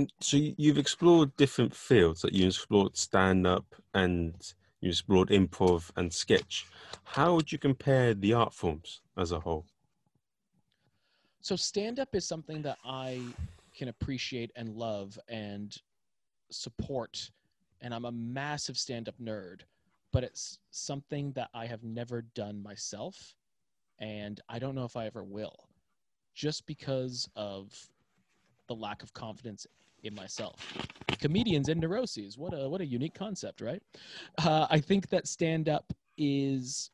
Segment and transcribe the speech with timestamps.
[0.00, 2.24] Mm, so you've explored different fields.
[2.24, 4.34] Like you explored stand up and
[4.80, 6.66] you explored improv and sketch.
[7.04, 9.66] How would you compare the art forms as a whole?
[11.42, 13.20] So stand up is something that I
[13.76, 15.74] can appreciate and love and
[16.50, 17.30] support
[17.82, 19.60] and I'm a massive stand up nerd,
[20.12, 23.34] but it's something that I have never done myself
[23.98, 25.68] and I don't know if I ever will
[26.34, 27.72] just because of
[28.68, 29.66] the lack of confidence
[30.02, 30.76] in myself.
[31.20, 32.38] Comedians and neuroses.
[32.38, 33.82] What a what a unique concept, right?
[34.38, 36.90] Uh, I think that stand up is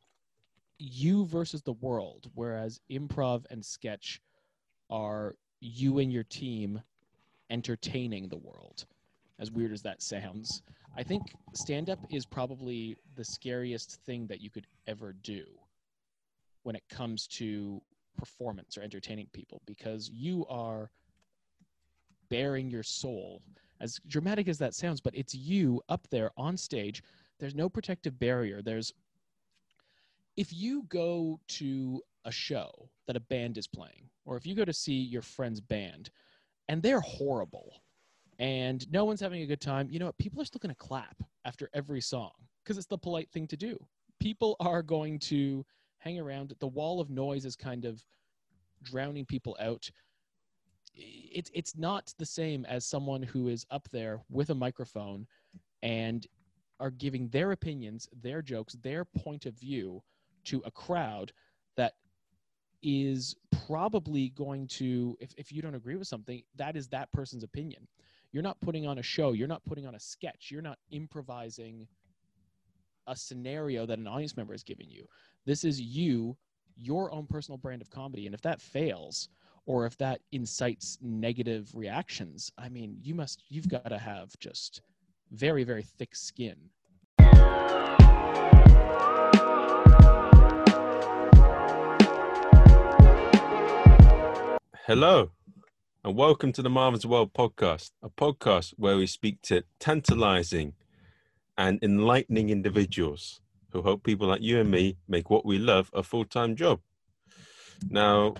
[0.79, 4.21] you versus the world, whereas improv and sketch
[4.91, 6.81] are you and your team
[7.51, 8.87] entertaining the world.
[9.39, 10.63] As weird as that sounds,
[10.97, 11.23] I think
[11.55, 15.45] stand up is probably the scariest thing that you could ever do
[16.63, 17.81] when it comes to
[18.17, 20.91] performance or entertaining people because you are
[22.29, 23.43] bearing your soul.
[23.81, 27.03] As dramatic as that sounds, but it's you up there on stage.
[27.39, 28.63] There's no protective barrier.
[28.63, 28.93] There's
[30.37, 34.65] if you go to a show that a band is playing, or if you go
[34.65, 36.11] to see your friend's band
[36.69, 37.81] and they're horrible
[38.39, 40.19] and no one's having a good time, you know what?
[40.19, 43.57] People are still going to clap after every song because it's the polite thing to
[43.57, 43.79] do.
[44.21, 45.65] People are going to
[45.99, 46.55] hang around.
[46.59, 48.05] The wall of noise is kind of
[48.83, 49.89] drowning people out.
[50.97, 55.27] It's it's not the same as someone who is up there with a microphone
[55.83, 56.27] and
[56.81, 60.03] are giving their opinions, their jokes, their point of view
[60.45, 61.33] to a crowd
[61.77, 61.95] that
[62.83, 63.35] is
[63.67, 67.87] probably going to if, if you don't agree with something that is that person's opinion.
[68.33, 69.33] You're not putting on a show.
[69.33, 70.51] You're not putting on a sketch.
[70.51, 71.87] You're not improvising
[73.07, 75.07] a scenario that an audience member is giving you.
[75.45, 76.37] This is you
[76.77, 78.27] your own personal brand of comedy.
[78.27, 79.29] And if that fails
[79.67, 84.81] or if that incites negative reactions i mean you must you've got to have just
[85.31, 86.57] very very thick skin
[94.87, 95.33] Hello,
[96.05, 100.75] and welcome to the Marvin's World podcast, a podcast where we speak to tantalizing
[101.59, 103.41] and enlightening individuals
[103.73, 106.79] who help people like you and me make what we love a full time job.
[107.91, 108.35] Now,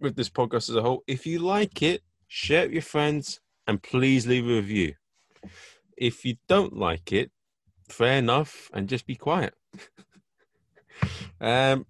[0.00, 3.40] with this podcast as a whole, if you like it, share it with your friends
[3.66, 4.94] and please leave a review.
[5.96, 7.30] If you don't like it,
[7.88, 9.54] fair enough, and just be quiet.
[11.40, 11.86] um,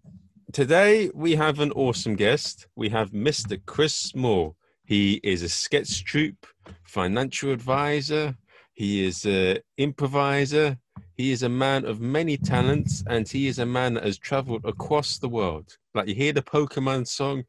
[0.53, 2.67] today we have an awesome guest.
[2.75, 3.61] We have Mr.
[3.67, 4.57] Chris Small.
[4.85, 6.47] He is a sketch troupe,
[6.85, 8.37] financial advisor.
[8.73, 10.79] He is an improviser.
[11.15, 14.65] He is a man of many talents, and he is a man that has traveled
[14.65, 15.77] across the world.
[15.95, 17.45] Like you hear the Pokemon song,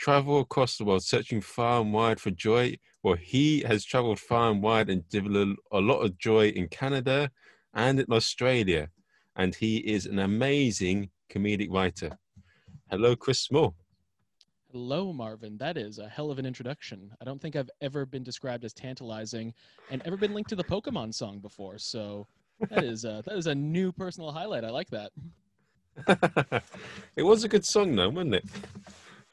[0.00, 2.74] travel across the world, searching far and wide for joy.
[3.02, 7.30] Well, he has traveled far and wide and developed a lot of joy in Canada
[7.74, 8.88] and in Australia.
[9.36, 12.18] And he is an amazing comedic writer.
[12.90, 13.74] Hello, Chris Small.
[14.72, 15.58] Hello, Marvin.
[15.58, 17.10] That is a hell of an introduction.
[17.20, 19.52] I don't think I've ever been described as tantalizing
[19.90, 21.76] and ever been linked to the Pokemon song before.
[21.78, 22.26] So
[22.70, 24.64] that is a, that is a new personal highlight.
[24.64, 25.12] I like that.
[27.16, 28.44] it was a good song, though, wasn't it?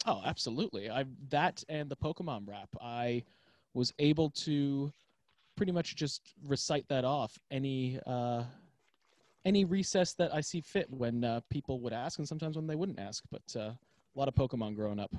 [0.07, 0.89] Oh, absolutely.
[0.89, 2.69] I that and the Pokemon rap.
[2.81, 3.23] I
[3.73, 4.91] was able to
[5.57, 8.43] pretty much just recite that off any uh,
[9.43, 12.75] any recess that I see fit when uh, people would ask, and sometimes when they
[12.75, 13.25] wouldn't ask.
[13.29, 13.77] But uh, a
[14.15, 15.13] lot of Pokemon growing up.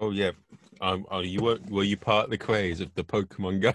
[0.00, 0.32] Oh yeah,
[0.80, 3.72] um, oh, you were were you part of the craze of the Pokemon Go?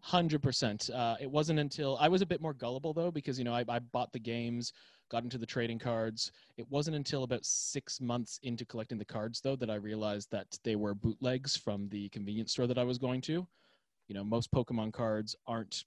[0.00, 0.90] Hundred uh, percent.
[1.20, 3.78] It wasn't until I was a bit more gullible though, because you know I, I
[3.78, 4.72] bought the games,
[5.10, 6.32] got into the trading cards.
[6.56, 10.58] It wasn't until about six months into collecting the cards though that I realized that
[10.64, 13.46] they were bootlegs from the convenience store that I was going to.
[14.08, 15.84] You know, most Pokemon cards aren't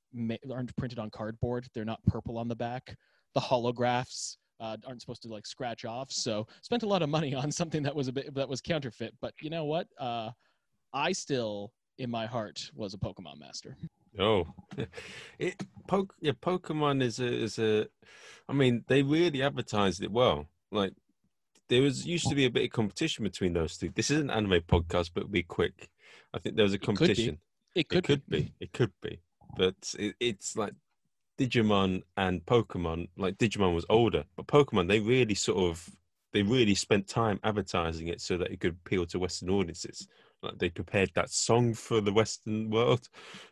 [0.51, 1.67] aren't printed on cardboard.
[1.73, 2.95] They're not purple on the back.
[3.33, 6.11] The holographs uh, aren't supposed to like scratch off.
[6.11, 9.13] So spent a lot of money on something that was a bit that was counterfeit.
[9.21, 9.87] But you know what?
[9.97, 10.31] Uh,
[10.93, 13.77] I still, in my heart, was a Pokemon master.
[14.17, 14.47] Oh,
[15.39, 17.87] it poke yeah, Pokemon is a is a.
[18.47, 20.47] I mean, they really advertised it well.
[20.71, 20.93] Like
[21.67, 23.91] there was used to be a bit of competition between those two.
[23.93, 25.89] This is an anime podcast, but be quick.
[26.33, 27.37] I think there was a competition.
[27.75, 28.13] It could, be.
[28.13, 28.39] it could be.
[28.39, 28.53] be.
[28.59, 29.19] It could be.
[29.55, 30.73] But it, it's like
[31.37, 35.87] Digimon and Pokemon, like Digimon was older, but Pokemon they really sort of
[36.33, 40.07] they really spent time advertising it so that it could appeal to Western audiences.
[40.57, 43.07] They prepared that song for the Western world.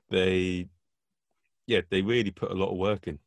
[0.09, 0.69] They,
[1.65, 3.19] yeah, they really put a lot of work in.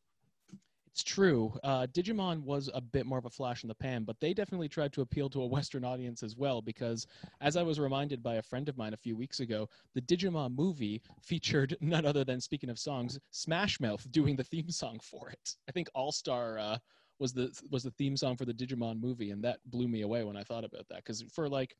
[0.93, 1.57] It's true.
[1.63, 4.69] Uh, Digimon was a bit more of a flash in the pan, but they definitely
[4.69, 6.61] tried to appeal to a Western audience as well.
[6.61, 7.07] Because,
[7.41, 10.55] as I was reminded by a friend of mine a few weeks ago, the Digimon
[10.57, 15.31] movie featured none other than, speaking of songs, Smash Mouth doing the theme song for
[15.31, 15.57] it.
[15.69, 16.79] I think All Star uh,
[17.21, 20.25] was the was the theme song for the Digimon movie, and that blew me away
[20.25, 21.05] when I thought about that.
[21.05, 21.77] Because for like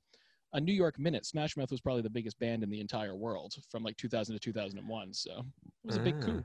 [0.53, 3.55] a New York minute, Smash Mouth was probably the biggest band in the entire world
[3.71, 5.15] from like 2000 to 2001.
[5.15, 5.31] So
[5.63, 6.25] it was a big Ah.
[6.25, 6.45] coup.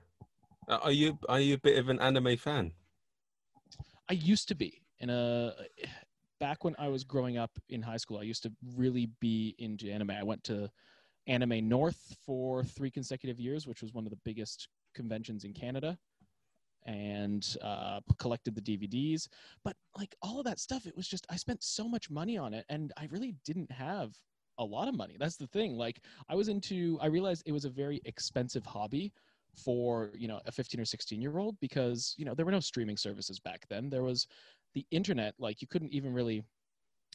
[0.67, 2.71] Uh, Are you are you a bit of an anime fan?
[4.09, 5.53] I used to be in a
[6.39, 8.17] back when I was growing up in high school.
[8.17, 10.11] I used to really be into anime.
[10.11, 10.69] I went to
[11.27, 15.97] Anime North for three consecutive years, which was one of the biggest conventions in Canada,
[16.85, 19.27] and uh, collected the DVDs.
[19.63, 22.53] But like all of that stuff, it was just I spent so much money on
[22.53, 24.13] it, and I really didn't have
[24.57, 25.17] a lot of money.
[25.19, 25.75] That's the thing.
[25.77, 26.97] Like I was into.
[27.01, 29.11] I realized it was a very expensive hobby
[29.55, 32.59] for you know a 15 or 16 year old because you know there were no
[32.59, 34.27] streaming services back then there was
[34.73, 36.43] the internet like you couldn't even really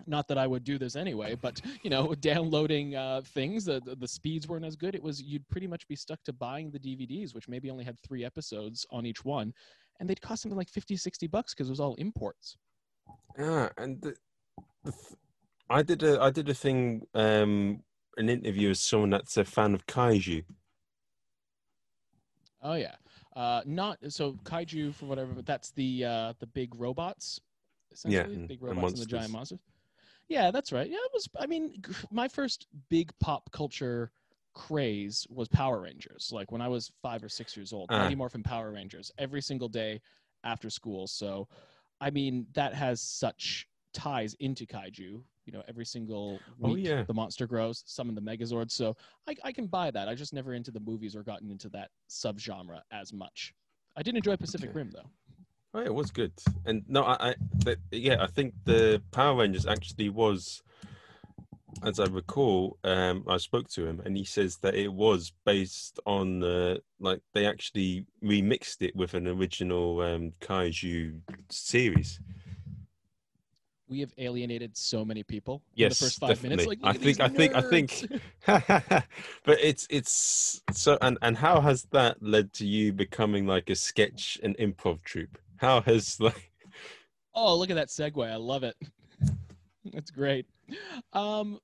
[0.07, 3.95] not that i would do this anyway but you know downloading uh, things the, the
[3.97, 6.79] the speeds weren't as good it was you'd pretty much be stuck to buying the
[6.79, 9.53] dvds which maybe only had three episodes on each one
[9.99, 12.57] and they'd cost something like 50 60 bucks because it was all imports
[13.39, 14.15] Yeah, and the,
[14.85, 15.19] the th-
[15.69, 17.83] I did a I did a thing um
[18.17, 20.45] an interview with someone that's a fan of kaiju.
[22.63, 22.95] oh yeah
[23.37, 27.41] uh not so kaiju for whatever but that's the uh the big robots
[27.93, 29.59] essentially and- big and robots and, the giant monsters.
[30.31, 31.75] Yeah that's right yeah it was i mean
[32.11, 34.11] my first big pop culture
[34.55, 37.99] craze was power rangers like when i was five or six years old Ah.
[37.99, 40.01] mighty morphin power rangers every single day
[40.45, 41.47] after school so
[42.01, 47.05] i mean that has such ties into kaiju you know every single Oh, week yeah.
[47.05, 48.97] the monster grows summon the megazord so
[49.29, 51.91] I, I can buy that i just never into the movies or gotten into that
[52.09, 53.53] subgenre as much
[53.97, 54.79] i did enjoy pacific Okay.
[54.79, 55.11] rim though
[55.73, 56.33] Oh, yeah, it was good.
[56.65, 57.35] And no, I, I
[57.65, 60.63] but, yeah, I think the Power Rangers actually was,
[61.85, 66.01] as I recall, um, I spoke to him and he says that it was based
[66.07, 71.21] on uh, like they actually remixed it with an original um, kaiju
[71.51, 72.19] series.
[73.87, 76.67] we have alienated so many people Yes, in the first five minutes.
[76.67, 78.23] Like, I at these think- I think- I think-
[79.45, 83.77] but it's it's so and and how has that led to you becoming like a
[83.77, 85.39] sketch and improv troupe?
[85.61, 86.51] How has like
[87.35, 88.31] oh, look at that segue!
[88.31, 88.77] I love it.
[89.93, 90.47] That's great.
[91.13, 91.59] Um,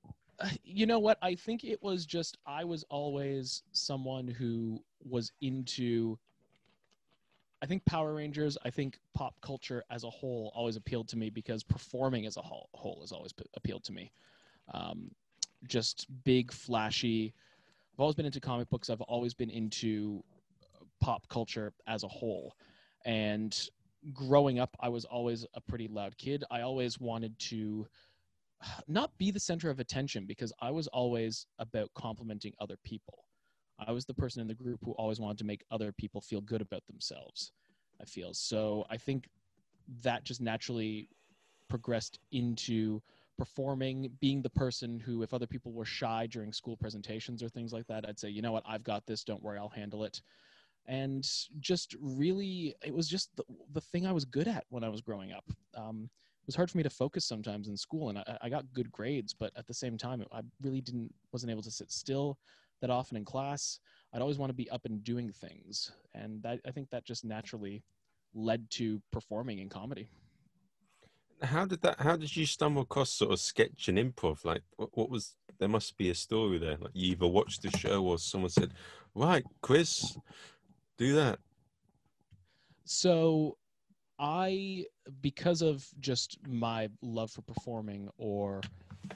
[0.63, 1.17] you know what?
[1.23, 6.19] I think it was just I was always someone who was into.
[7.63, 8.55] I think Power Rangers.
[8.63, 12.41] I think pop culture as a whole always appealed to me because performing as a
[12.41, 12.69] whole,
[13.01, 14.11] has always appealed to me.
[14.75, 15.09] Um,
[15.67, 17.33] just big, flashy.
[17.95, 18.91] I've always been into comic books.
[18.91, 20.23] I've always been into
[21.01, 22.55] pop culture as a whole,
[23.05, 23.57] and
[24.13, 26.43] growing up, I was always a pretty loud kid.
[26.51, 27.87] I always wanted to
[28.87, 33.25] not be the center of attention because I was always about complimenting other people.
[33.79, 36.41] I was the person in the group who always wanted to make other people feel
[36.41, 37.51] good about themselves.
[38.01, 38.85] I feel so.
[38.89, 39.29] I think
[40.01, 41.09] that just naturally
[41.69, 43.01] progressed into
[43.37, 47.71] performing, being the person who, if other people were shy during school presentations or things
[47.71, 49.23] like that, I'd say, you know what, I've got this.
[49.23, 50.21] Don't worry, I'll handle it
[50.87, 51.27] and
[51.59, 53.43] just really it was just the,
[53.73, 55.43] the thing i was good at when i was growing up
[55.75, 58.71] um, it was hard for me to focus sometimes in school and I, I got
[58.73, 62.37] good grades but at the same time i really didn't wasn't able to sit still
[62.81, 63.79] that often in class
[64.13, 67.25] i'd always want to be up and doing things and that, i think that just
[67.25, 67.83] naturally
[68.33, 70.09] led to performing in comedy
[71.41, 74.43] how did that how did you stumble across sort of sketch and improv?
[74.43, 76.77] Like what, what was there must be a story there.
[76.79, 78.73] Like you either watched the show or someone said,
[79.15, 80.17] Right, Chris,
[80.97, 81.39] do that.
[82.85, 83.57] So
[84.19, 84.85] I
[85.21, 88.61] because of just my love for performing or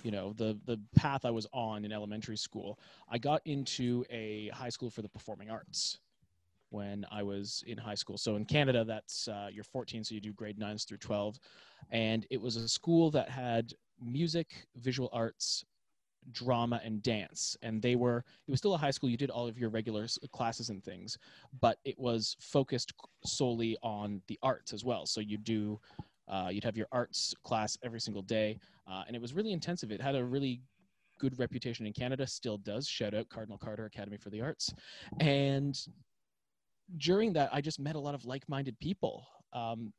[0.03, 4.49] you know the the path I was on in elementary school, I got into a
[4.49, 5.99] high school for the performing arts
[6.69, 8.17] when I was in high school.
[8.17, 11.37] So in Canada, that's uh, you're 14, so you do grade nines through 12,
[11.89, 15.65] and it was a school that had music, visual arts,
[16.31, 17.57] drama, and dance.
[17.61, 19.09] And they were it was still a high school.
[19.09, 21.17] You did all of your regular classes and things,
[21.59, 22.93] but it was focused
[23.25, 25.05] solely on the arts as well.
[25.05, 25.79] So you do,
[26.27, 29.91] uh, you'd have your arts class every single day, uh, and it was really intensive.
[29.91, 30.61] It had a really
[31.19, 32.87] good reputation in Canada, still does.
[32.87, 34.73] Shout out Cardinal Carter Academy for the Arts,
[35.19, 35.77] and
[36.97, 39.25] during that, I just met a lot of like-minded people.
[39.53, 39.93] Um,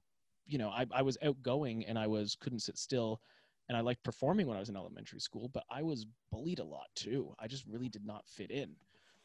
[0.46, 3.20] you know, I, I was outgoing and I was couldn't sit still,
[3.68, 6.64] and I liked performing when I was in elementary school, but I was bullied a
[6.64, 7.34] lot too.
[7.38, 8.70] I just really did not fit in.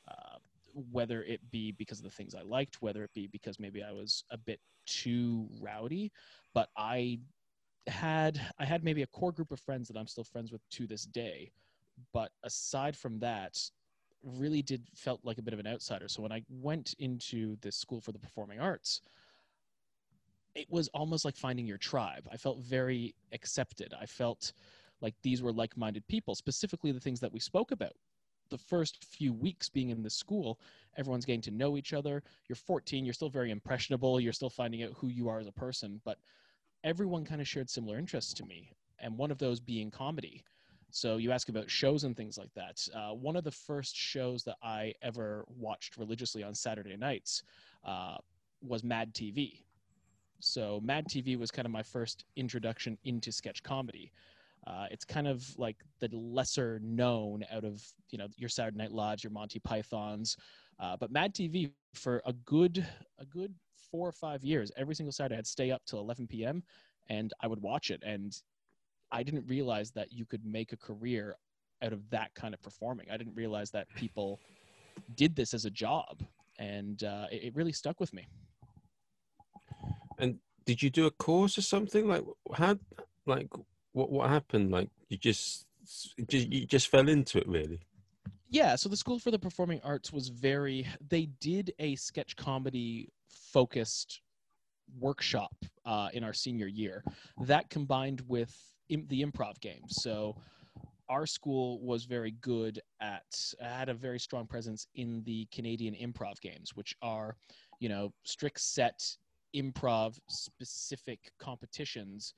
[0.07, 0.37] Uh,
[0.91, 3.91] whether it be because of the things I liked, whether it be because maybe I
[3.91, 6.11] was a bit too rowdy,
[6.53, 7.19] but I
[7.87, 10.87] had I had maybe a core group of friends that I'm still friends with to
[10.87, 11.51] this day.
[12.13, 13.57] But aside from that,
[14.23, 16.07] really did felt like a bit of an outsider.
[16.07, 19.01] So when I went into this school for the performing arts,
[20.57, 22.27] it was almost like finding your tribe.
[22.31, 23.93] I felt very accepted.
[23.99, 24.53] I felt
[25.01, 27.93] like these were like-minded people, specifically the things that we spoke about.
[28.49, 30.59] The first few weeks being in the school,
[30.97, 32.23] everyone's getting to know each other.
[32.49, 35.51] You're 14, you're still very impressionable, you're still finding out who you are as a
[35.51, 36.17] person, but
[36.83, 40.43] everyone kind of shared similar interests to me, and one of those being comedy.
[40.89, 42.87] So you ask about shows and things like that.
[42.95, 47.43] Uh, one of the first shows that I ever watched religiously on Saturday nights
[47.85, 48.17] uh,
[48.61, 49.59] was Mad TV.
[50.39, 54.11] So Mad TV was kind of my first introduction into sketch comedy.
[54.65, 58.91] Uh, it's kind of like the lesser known out of you know your Saturday Night
[58.91, 60.35] Lives, your Monty Pythons,
[60.79, 62.85] uh, but Mad TV for a good
[63.19, 63.53] a good
[63.91, 66.63] four or five years, every single Saturday I'd stay up till 11 p.m.
[67.09, 68.03] and I would watch it.
[68.05, 68.37] And
[69.11, 71.37] I didn't realize that you could make a career
[71.81, 73.07] out of that kind of performing.
[73.11, 74.39] I didn't realize that people
[75.15, 76.23] did this as a job,
[76.59, 78.27] and uh, it, it really stuck with me.
[80.17, 82.07] And did you do a course or something?
[82.07, 82.77] Like how?
[83.25, 83.49] Like
[83.93, 84.11] what?
[84.11, 84.71] What happened?
[84.71, 85.65] Like you just
[86.17, 87.79] you just fell into it, really?
[88.49, 88.75] Yeah.
[88.75, 90.87] So the School for the Performing Arts was very.
[91.09, 94.21] They did a sketch comedy focused
[94.99, 95.53] workshop
[95.85, 97.03] uh, in our senior year.
[97.41, 98.55] That combined with
[98.89, 99.97] Im- the improv games.
[100.01, 100.35] So
[101.09, 106.39] our school was very good at had a very strong presence in the Canadian improv
[106.41, 107.35] games, which are,
[107.79, 109.01] you know, strict set
[109.55, 112.33] improv specific competitions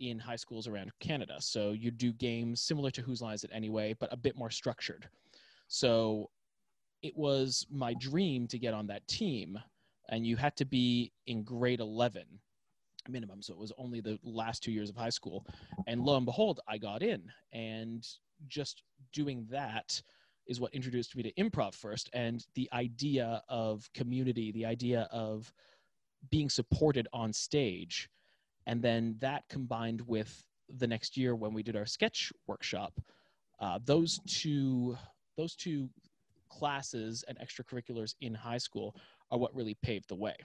[0.00, 1.36] in high schools around Canada.
[1.38, 4.50] So you do games similar to Whose Line Is It Anyway, but a bit more
[4.50, 5.08] structured.
[5.68, 6.30] So
[7.02, 9.58] it was my dream to get on that team
[10.08, 12.24] and you had to be in grade 11
[13.08, 15.44] minimum so it was only the last two years of high school
[15.88, 18.06] and lo and behold i got in and
[18.46, 20.00] just doing that
[20.46, 25.52] is what introduced me to improv first and the idea of community the idea of
[26.30, 28.08] being supported on stage
[28.66, 30.46] and then that combined with
[30.78, 33.00] the next year when we did our sketch workshop
[33.60, 34.96] uh, those two
[35.36, 35.88] those two
[36.48, 38.94] classes and extracurriculars in high school
[39.30, 40.36] are what really paved the way.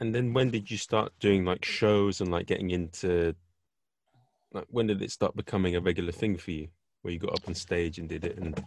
[0.00, 3.34] And then when did you start doing like shows and like getting into
[4.52, 6.68] like when did it start becoming a regular thing for you
[7.02, 8.62] where you got up on stage and did it and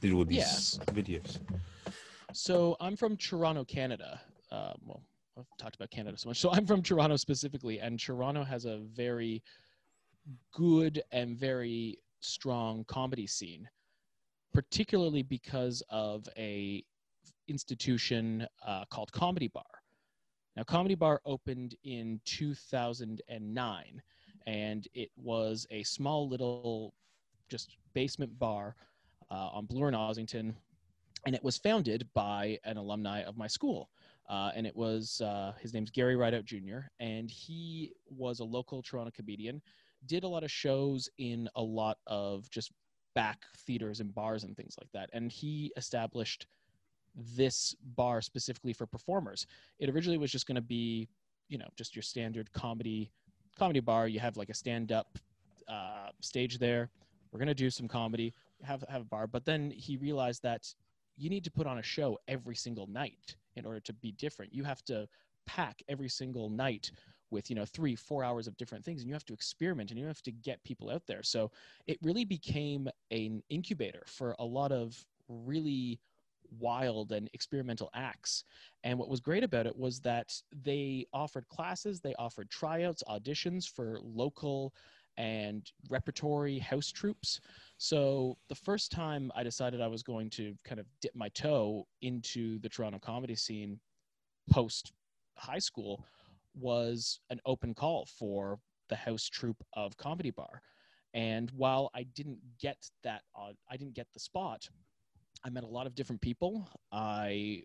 [0.00, 0.92] did all these yeah.
[0.92, 1.38] videos?
[2.32, 4.20] So I'm from Toronto, Canada.
[4.50, 5.02] Uh, well,
[5.38, 6.38] I've talked about Canada so much.
[6.38, 9.42] So I'm from Toronto specifically, and Toronto has a very
[10.52, 13.68] good and very strong comedy scene,
[14.52, 16.84] particularly because of a
[17.48, 19.64] institution uh, called Comedy Bar.
[20.56, 24.02] Now, Comedy Bar opened in 2009,
[24.46, 26.94] and it was a small little,
[27.48, 28.76] just basement bar
[29.30, 30.54] uh, on Bloor and Ossington,
[31.26, 33.90] and it was founded by an alumni of my school.
[34.28, 36.80] Uh, and it was uh, his name's Gary Rideout Jr.
[37.00, 39.60] and he was a local Toronto comedian.
[40.06, 42.70] Did a lot of shows in a lot of just
[43.14, 45.10] back theaters and bars and things like that.
[45.12, 46.46] And he established
[47.16, 49.46] this bar specifically for performers.
[49.78, 51.08] It originally was just going to be,
[51.48, 53.10] you know, just your standard comedy
[53.58, 54.08] comedy bar.
[54.08, 55.18] You have like a stand up
[55.68, 56.88] uh, stage there.
[57.32, 59.26] We're going to do some comedy, have have a bar.
[59.26, 60.72] But then he realized that
[61.20, 64.54] you need to put on a show every single night in order to be different.
[64.54, 65.08] You have to
[65.46, 66.90] pack every single night
[67.30, 69.98] with you know three four hours of different things and you have to experiment and
[69.98, 71.50] you have to get people out there so
[71.86, 76.00] it really became an incubator for a lot of really
[76.58, 78.44] wild and experimental acts.
[78.84, 80.32] And what was great about it was that
[80.64, 84.74] they offered classes, they offered tryouts, auditions for local
[85.16, 87.40] and repertory house troops.
[87.82, 91.86] So the first time I decided I was going to kind of dip my toe
[92.02, 93.80] into the Toronto comedy scene
[94.50, 94.92] post
[95.38, 96.04] high school
[96.54, 98.58] was an open call for
[98.90, 100.60] the house troupe of Comedy Bar.
[101.14, 104.68] And while I didn't get that, uh, I didn't get the spot,
[105.42, 106.68] I met a lot of different people.
[106.92, 107.62] I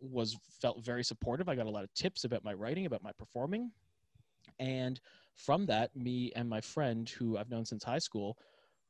[0.00, 1.50] was felt very supportive.
[1.50, 3.72] I got a lot of tips about my writing, about my performing.
[4.58, 4.98] And
[5.34, 8.38] from that, me and my friend who I've known since high school,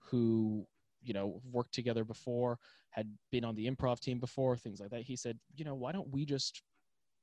[0.01, 0.67] who,
[1.03, 2.59] you know, worked together before,
[2.91, 5.93] had been on the improv team before, things like that, he said, you know, why
[5.93, 6.63] don't we just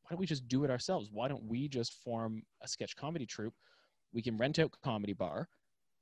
[0.04, 1.10] why don't we just do it ourselves?
[1.12, 3.54] Why don't we just form a sketch comedy troupe?
[4.14, 5.50] We can rent out comedy bar.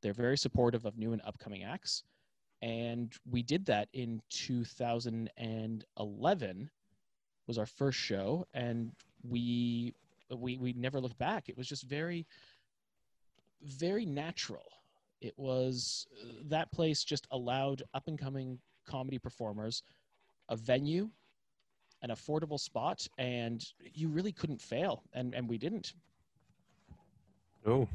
[0.03, 2.03] They're very supportive of new and upcoming acts
[2.61, 6.69] and we did that in 2011
[7.47, 8.91] was our first show and
[9.27, 9.95] we
[10.35, 12.27] we we never looked back it was just very
[13.61, 14.65] very natural
[15.21, 16.07] it was
[16.45, 19.81] that place just allowed up and coming comedy performers
[20.49, 21.09] a venue
[22.03, 25.93] an affordable spot and you really couldn't fail and and we didn't
[27.65, 27.89] Oh,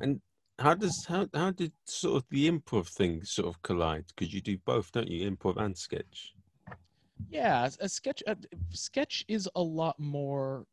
[0.00, 0.20] and
[0.58, 4.06] how does how how did sort of the improv thing sort of collide?
[4.08, 5.30] Because you do both, don't you?
[5.30, 6.34] Improv and sketch.
[7.30, 8.36] yeah a sketch a
[8.70, 10.66] sketch is a lot more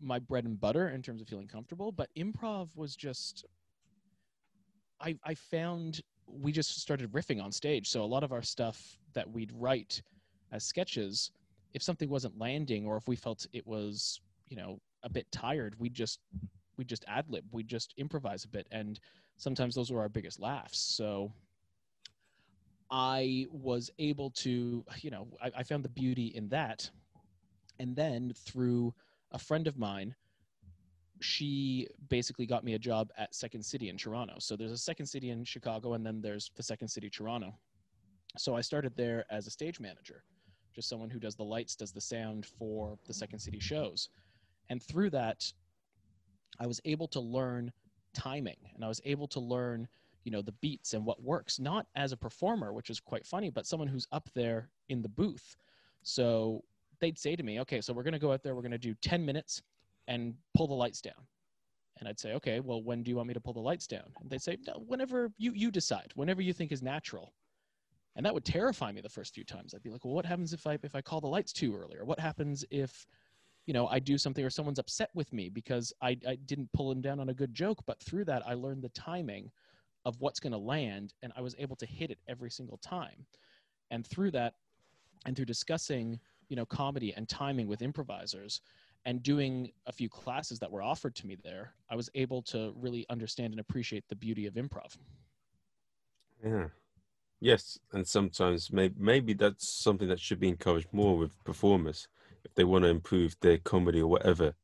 [0.00, 3.44] my bread and butter in terms of feeling comfortable but improv was just
[5.00, 6.00] i i found
[6.30, 7.88] we just started riffing on stage.
[7.88, 10.02] So a lot of our stuff that we'd write
[10.52, 11.30] as sketches
[11.74, 15.74] if something wasn't landing or if we felt it was you know a bit tired
[15.78, 16.20] we just
[16.76, 18.66] we just ad lib we just improvise a bit.
[18.70, 18.98] And
[19.36, 20.78] sometimes those were our biggest laughs.
[20.78, 21.32] So
[22.90, 26.90] i was able to you know i, I found the beauty in that.
[27.80, 28.92] And then through
[29.30, 30.14] a friend of mine
[31.20, 34.34] she basically got me a job at second city in toronto.
[34.38, 37.54] So there's a second city in chicago and then there's the second city toronto.
[38.36, 40.24] So i started there as a stage manager
[40.74, 44.10] just someone who does the lights does the sound for the second city shows.
[44.70, 45.50] And through that
[46.60, 47.72] i was able to learn
[48.14, 49.86] timing and i was able to learn
[50.24, 53.50] you know the beats and what works not as a performer which is quite funny
[53.50, 55.56] but someone who's up there in the booth.
[56.02, 56.62] So
[57.00, 58.78] they'd say to me okay so we're going to go out there we're going to
[58.78, 59.62] do 10 minutes
[60.08, 61.26] and pull the lights down.
[62.00, 64.10] And i'd say okay well when do you want me to pull the lights down?
[64.20, 67.32] And they'd say no, whenever you you decide whenever you think is natural.
[68.16, 69.74] And that would terrify me the first few times.
[69.74, 71.96] I'd be like well what happens if i if i call the lights too early?
[71.96, 73.06] Or what happens if
[73.66, 76.88] you know i do something or someone's upset with me because i, I didn't pull
[76.88, 79.50] them down on a good joke but through that i learned the timing
[80.06, 83.26] of what's going to land and i was able to hit it every single time.
[83.90, 84.54] And through that
[85.26, 88.60] and through discussing you know comedy and timing with improvisers
[89.04, 92.72] and doing a few classes that were offered to me there i was able to
[92.76, 94.96] really understand and appreciate the beauty of improv
[96.44, 96.68] Yeah.
[97.40, 102.08] Yes, and sometimes maybe maybe that's something that should be encouraged more with performers
[102.44, 104.54] if they want to improve their comedy or whatever.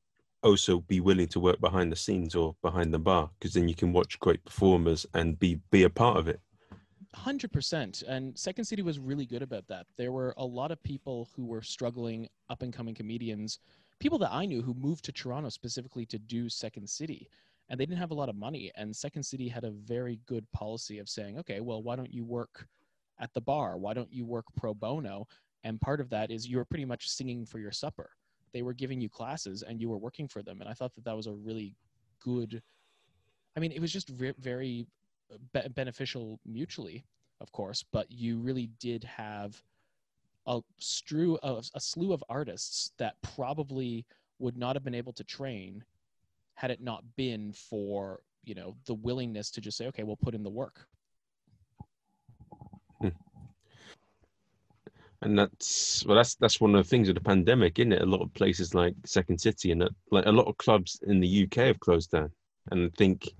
[0.42, 3.74] Also, be willing to work behind the scenes or behind the bar because then you
[3.74, 6.40] can watch great performers and be be a part of it.
[7.14, 9.86] Hundred percent, and Second City was really good about that.
[9.96, 13.60] There were a lot of people who were struggling, up and coming comedians,
[14.00, 17.28] people that I knew who moved to Toronto specifically to do Second City,
[17.68, 18.70] and they didn't have a lot of money.
[18.76, 22.24] And Second City had a very good policy of saying, okay, well, why don't you
[22.24, 22.66] work
[23.18, 23.78] at the bar?
[23.78, 25.26] Why don't you work pro bono?
[25.62, 28.10] And part of that is you were pretty much singing for your supper.
[28.52, 30.60] They were giving you classes, and you were working for them.
[30.60, 31.74] And I thought that that was a really
[32.22, 32.62] good.
[33.56, 34.86] I mean, it was just ve- very
[35.32, 37.04] uh, be- beneficial mutually,
[37.40, 39.62] of course, but you really did have
[40.46, 44.04] a strew of a slew of artists that probably
[44.38, 45.82] would not have been able to train
[46.54, 50.34] had it not been for you know the willingness to just say okay we'll put
[50.34, 50.86] in the work
[53.00, 53.08] hmm.
[55.24, 58.02] And that's well, that's that's one of the things of the pandemic, isn't it?
[58.02, 61.18] A lot of places like Second City and that, like a lot of clubs in
[61.18, 62.30] the UK have closed down,
[62.70, 63.32] and I think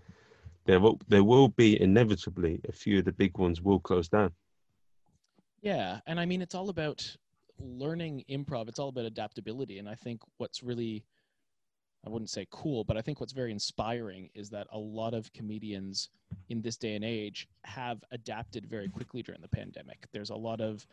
[0.64, 4.32] there will there will be inevitably a few of the big ones will close down.
[5.64, 7.16] Yeah and i mean it's all about
[7.60, 8.68] learning improv.
[8.68, 11.04] It's all about adaptability and i think what's really
[12.06, 15.32] i wouldn't say cool but i think what's very inspiring is that a lot of
[15.32, 16.10] comedians
[16.48, 20.06] in this day and age have adapted very quickly during the pandemic.
[20.12, 20.86] There's a lot of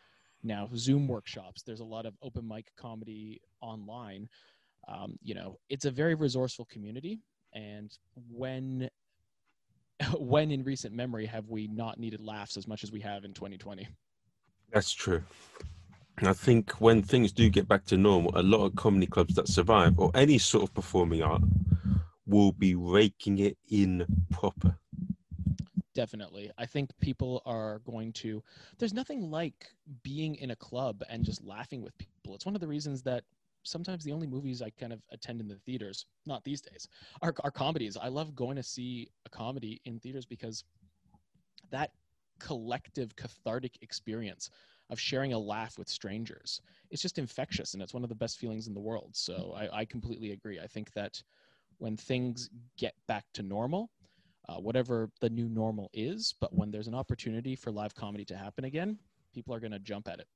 [0.44, 1.62] now zoom workshops.
[1.62, 4.30] There's a lot of open mic comedy online.
[4.88, 7.20] Um, you know it's a very resourceful community
[7.54, 7.96] and
[8.32, 8.90] when
[10.18, 13.34] when in recent memory have we not needed laughs as much as we have in
[13.34, 13.88] 2020
[14.74, 15.24] That's true.
[16.24, 19.48] I think when things do get back to normal, a lot of comedy clubs that
[19.48, 21.42] survive or any sort of performing art
[22.28, 24.78] will be raking it in proper.
[25.94, 28.42] definitely i think people are going to
[28.78, 29.68] there's nothing like
[30.04, 33.24] being in a club and just laughing with people it's one of the reasons that
[33.64, 36.88] sometimes the only movies i kind of attend in the theaters not these days
[37.22, 40.64] are, are comedies i love going to see a comedy in theaters because
[41.72, 41.92] that
[42.46, 44.50] collective cathartic experience
[44.90, 48.38] of sharing a laugh with strangers it's just infectious and it's one of the best
[48.40, 51.22] feelings in the world so i, I completely agree i think that
[51.78, 53.90] when things get back to normal
[54.50, 56.34] uh, whatever the new normal is.
[56.40, 58.98] But when there's an opportunity for live comedy to happen again,
[59.34, 60.28] people are going to jump at it.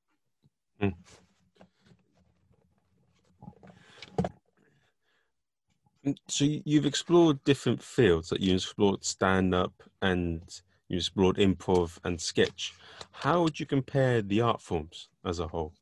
[6.04, 10.42] And So you- you've explored different fields, like you explored stand up and
[10.88, 12.74] You explored improv and sketch.
[13.10, 15.72] How would you compare the art forms as a whole?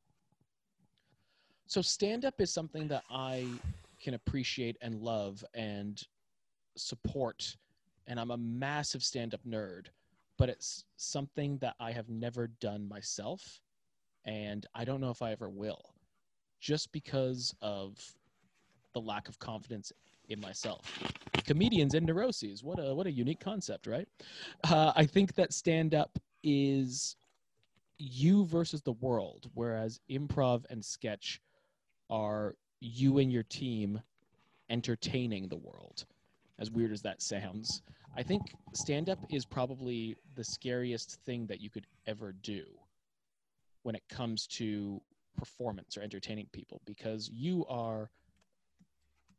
[1.67, 3.47] So stand up is something that I
[4.01, 6.01] can appreciate and love and
[6.77, 7.57] support
[8.07, 9.87] and I'm a massive stand up nerd,
[10.37, 13.61] but it's something that I have never done myself
[14.27, 15.95] and I don't know if I ever will
[16.61, 17.99] just because of
[18.93, 19.93] the lack of confidence
[20.29, 21.03] in myself.
[21.47, 24.09] Comedians and neuroses, what a what a unique concept, right?
[24.65, 27.17] Uh, I think that stand up is
[27.99, 31.41] you versus the world, whereas improv and sketch
[32.11, 34.01] are you and your team
[34.71, 36.05] entertaining the world.
[36.59, 37.83] As weird as that sounds,
[38.17, 42.65] I think stand up is probably the scariest thing that you could ever do
[43.83, 45.01] when it comes to
[45.37, 48.11] performance or entertaining people because you are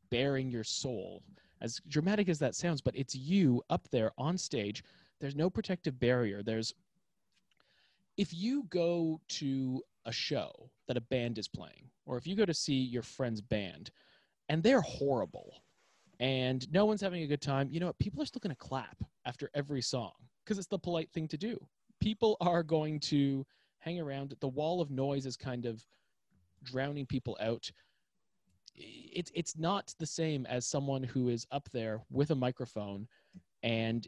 [0.09, 1.23] bearing your soul.
[1.61, 4.83] As dramatic as that sounds, but it's you up there on stage.
[5.19, 6.43] There's no protective barrier.
[6.43, 6.73] There's
[8.17, 12.45] if you go to a show that a band is playing, or if you go
[12.45, 13.91] to see your friend's band
[14.49, 15.63] and they're horrible
[16.19, 17.99] and no one's having a good time, you know what?
[17.99, 20.13] People are still going to clap after every song
[20.43, 21.57] because it's the polite thing to do.
[21.99, 23.45] People are going to
[23.79, 24.35] hang around.
[24.39, 25.83] The wall of noise is kind of
[26.63, 27.69] drowning people out.
[28.75, 33.07] It's it's not the same as someone who is up there with a microphone
[33.63, 34.07] and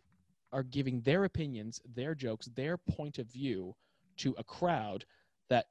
[0.51, 3.75] are giving their opinions, their jokes, their point of view
[4.17, 5.05] to a crowd
[5.49, 5.65] that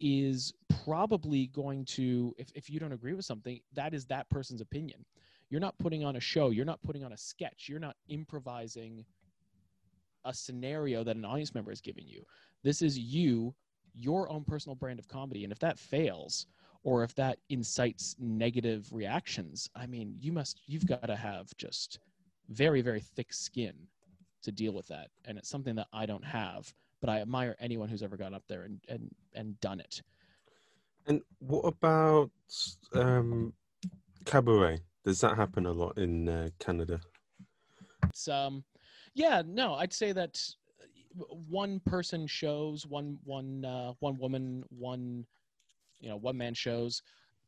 [0.00, 0.52] is
[0.84, 5.04] probably going to if, if you don't agree with something that is that person's opinion.
[5.48, 6.50] You're not putting on a show.
[6.50, 7.66] You're not putting on a sketch.
[7.68, 9.04] You're not improvising
[10.24, 12.24] a scenario that an audience member is giving you.
[12.62, 13.54] This is you
[13.94, 15.44] your own personal brand of comedy.
[15.44, 16.46] And if that fails
[16.84, 21.98] or if that incites negative reactions i mean you must you've got to have just
[22.48, 23.74] very very thick skin
[24.42, 27.88] to deal with that and it's something that i don't have but I admire anyone
[27.90, 30.00] who's ever gone up there and and and done it.
[31.06, 32.30] And what about
[32.94, 33.52] um,
[34.24, 34.78] cabaret?
[35.04, 37.00] Does that happen a lot in uh, Canada?
[38.08, 38.64] It's um,
[39.14, 40.40] yeah, no, I'd say that
[41.48, 45.26] one person shows, one one uh, one woman, one
[46.02, 47.00] you know one man shows.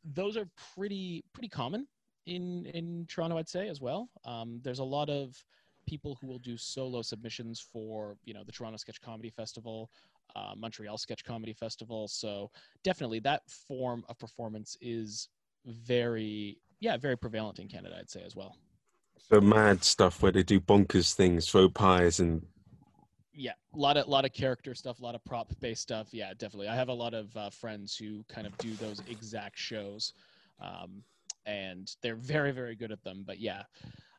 [0.03, 1.87] Those are pretty pretty common
[2.25, 4.09] in in Toronto, I'd say as well.
[4.23, 5.35] Um, there's a lot of
[5.85, 9.91] people who will do solo submissions for you know the Toronto Sketch Comedy Festival,
[10.35, 12.07] uh, Montreal Sketch Comedy Festival.
[12.07, 12.49] So
[12.83, 15.29] definitely that form of performance is
[15.65, 18.57] very yeah very prevalent in Canada, I'd say as well.
[19.17, 22.45] So mad stuff where they do bonkers things, throw pies and
[23.35, 26.31] yeah a lot of lot of character stuff a lot of prop based stuff yeah
[26.37, 30.13] definitely i have a lot of uh, friends who kind of do those exact shows
[30.61, 31.03] um,
[31.45, 33.63] and they're very very good at them but yeah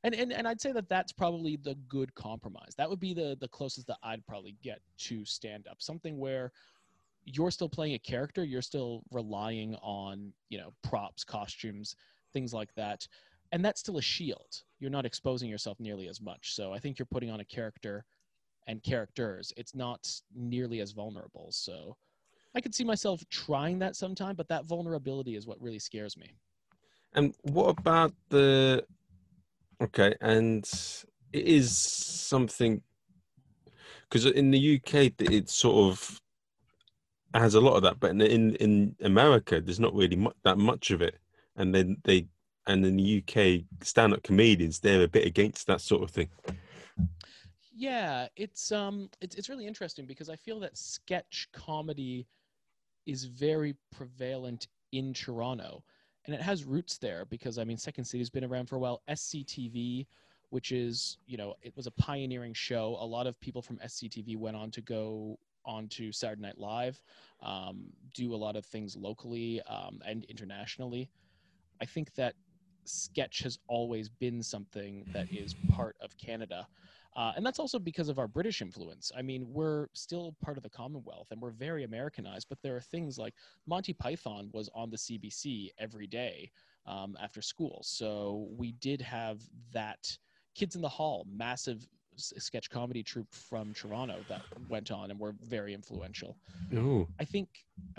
[0.06, 2.74] and, and and I'd say that that's probably the good compromise.
[2.78, 5.82] That would be the the closest that I'd probably get to stand up.
[5.82, 6.52] Something where
[7.24, 11.96] you're still playing a character, you're still relying on you know props, costumes,
[12.32, 13.06] things like that,
[13.50, 14.62] and that's still a shield.
[14.78, 16.54] You're not exposing yourself nearly as much.
[16.54, 18.04] So I think you're putting on a character
[18.66, 19.52] and characters.
[19.56, 21.48] It's not nearly as vulnerable.
[21.50, 21.96] So
[22.54, 26.34] I could see myself trying that sometime, but that vulnerability is what really scares me.
[27.14, 28.84] And what about the
[29.82, 30.64] Okay, and
[31.32, 32.80] it is something
[34.08, 36.20] because in the UK it sort of
[37.34, 41.02] has a lot of that, but in in, America there's not really that much of
[41.02, 41.18] it,
[41.56, 42.26] and then they
[42.66, 46.28] and in the UK stand-up comedians they're a bit against that sort of thing.
[47.78, 52.26] Yeah, it's um it's it's really interesting because I feel that sketch comedy
[53.04, 55.84] is very prevalent in Toronto
[56.24, 59.02] and it has roots there because I mean, Second City's been around for a while.
[59.08, 60.06] SCTV,
[60.48, 62.96] which is you know, it was a pioneering show.
[62.98, 67.02] A lot of people from SCTV went on to go on to Saturday Night Live,
[67.42, 71.10] um, do a lot of things locally um, and internationally.
[71.82, 72.36] I think that
[72.86, 76.66] sketch has always been something that is part of Canada.
[77.16, 79.10] Uh, and that's also because of our British influence.
[79.16, 82.80] I mean, we're still part of the Commonwealth and we're very Americanized, but there are
[82.80, 83.34] things like
[83.66, 86.50] Monty Python was on the CBC every day
[86.84, 87.80] um, after school.
[87.82, 89.40] So we did have
[89.72, 90.16] that.
[90.54, 95.34] Kids in the Hall, massive sketch comedy troupe from Toronto that went on and were
[95.42, 96.36] very influential.
[96.74, 97.06] Ooh.
[97.20, 97.48] I think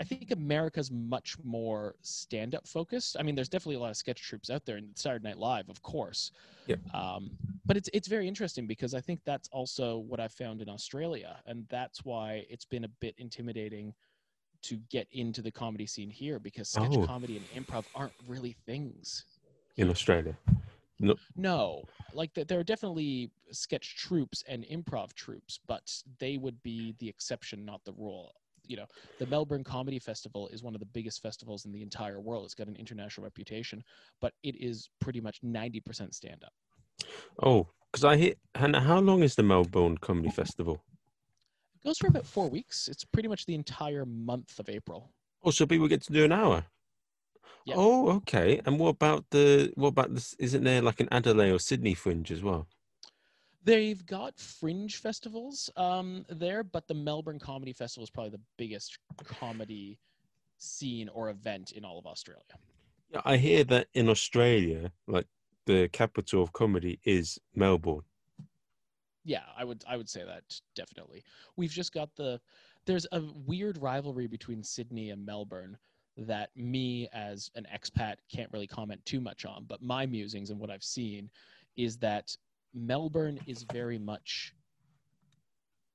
[0.00, 3.16] I think America's much more stand up focused.
[3.18, 5.68] I mean, there's definitely a lot of sketch troupes out there, and Saturday Night Live,
[5.68, 6.32] of course.
[6.66, 6.80] Yep.
[6.94, 7.30] Um,
[7.64, 11.36] but it's it's very interesting because I think that's also what I found in Australia,
[11.46, 13.94] and that's why it's been a bit intimidating
[14.62, 17.06] to get into the comedy scene here because sketch Oh.
[17.06, 19.24] comedy and improv aren't really things.
[19.76, 20.36] in Australia.
[21.00, 21.16] No.
[21.36, 26.94] No, like th- there are definitely sketch troops and improv troops, but they would be
[26.98, 28.32] the exception, not the rule.
[28.66, 28.86] You know,
[29.18, 32.44] the Melbourne Comedy Festival is one of the biggest festivals in the entire world.
[32.44, 33.82] It's got an international reputation,
[34.20, 36.52] but it is pretty much 90% stand up.
[37.42, 38.38] Oh, because I hit.
[38.54, 40.82] Hannah, how long is the Melbourne Comedy Festival?
[41.76, 42.88] It goes for about four weeks.
[42.88, 45.12] It's pretty much the entire month of April.
[45.44, 46.64] Oh, so people get to do an hour.
[47.64, 47.74] Yeah.
[47.76, 48.60] Oh, okay.
[48.64, 50.34] And what about the what about this?
[50.38, 52.66] Isn't there like an Adelaide or Sydney fringe as well?
[53.64, 58.98] They've got fringe festivals um, there, but the Melbourne Comedy Festival is probably the biggest
[59.26, 59.98] comedy
[60.56, 62.42] scene or event in all of Australia.
[63.12, 65.26] Yeah, I hear that in Australia, like
[65.66, 68.02] the capital of comedy is Melbourne.
[69.24, 71.22] Yeah, I would I would say that definitely.
[71.56, 72.40] We've just got the
[72.86, 75.76] there's a weird rivalry between Sydney and Melbourne
[76.18, 80.58] that me as an expat can't really comment too much on, but my musings and
[80.58, 81.30] what I've seen
[81.76, 82.36] is that
[82.74, 84.54] Melbourne is very much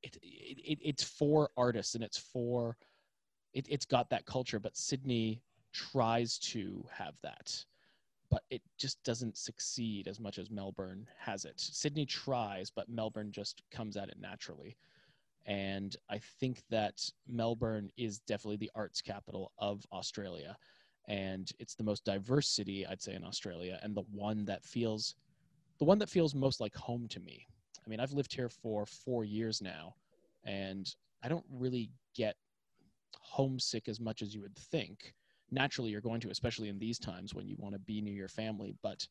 [0.01, 2.77] it, it, it's for artists and it's for
[3.53, 7.63] it, it's got that culture, but Sydney tries to have that
[8.33, 11.53] but it just doesn't succeed as much as Melbourne has it.
[11.55, 14.75] Sydney tries, but Melbourne just comes at it naturally.
[15.45, 20.55] And I think that Melbourne is definitely the arts capital of Australia.
[21.07, 25.15] And it's the most diverse city, I'd say, in Australia, and the one that feels
[25.79, 27.45] the one that feels most like home to me.
[27.85, 29.95] I mean, I've lived here for four years now,
[30.45, 30.87] and
[31.23, 32.35] I don't really get
[33.19, 35.13] homesick as much as you would think
[35.51, 38.27] naturally you're going to, especially in these times when you want to be near your
[38.27, 38.73] family.
[38.81, 39.07] But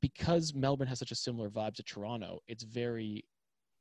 [0.00, 3.24] because Melbourne has such a similar vibe to Toronto, it's very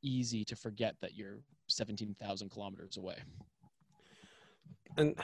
[0.01, 3.17] easy to forget that you're 17,000 kilometers away.
[4.97, 5.15] And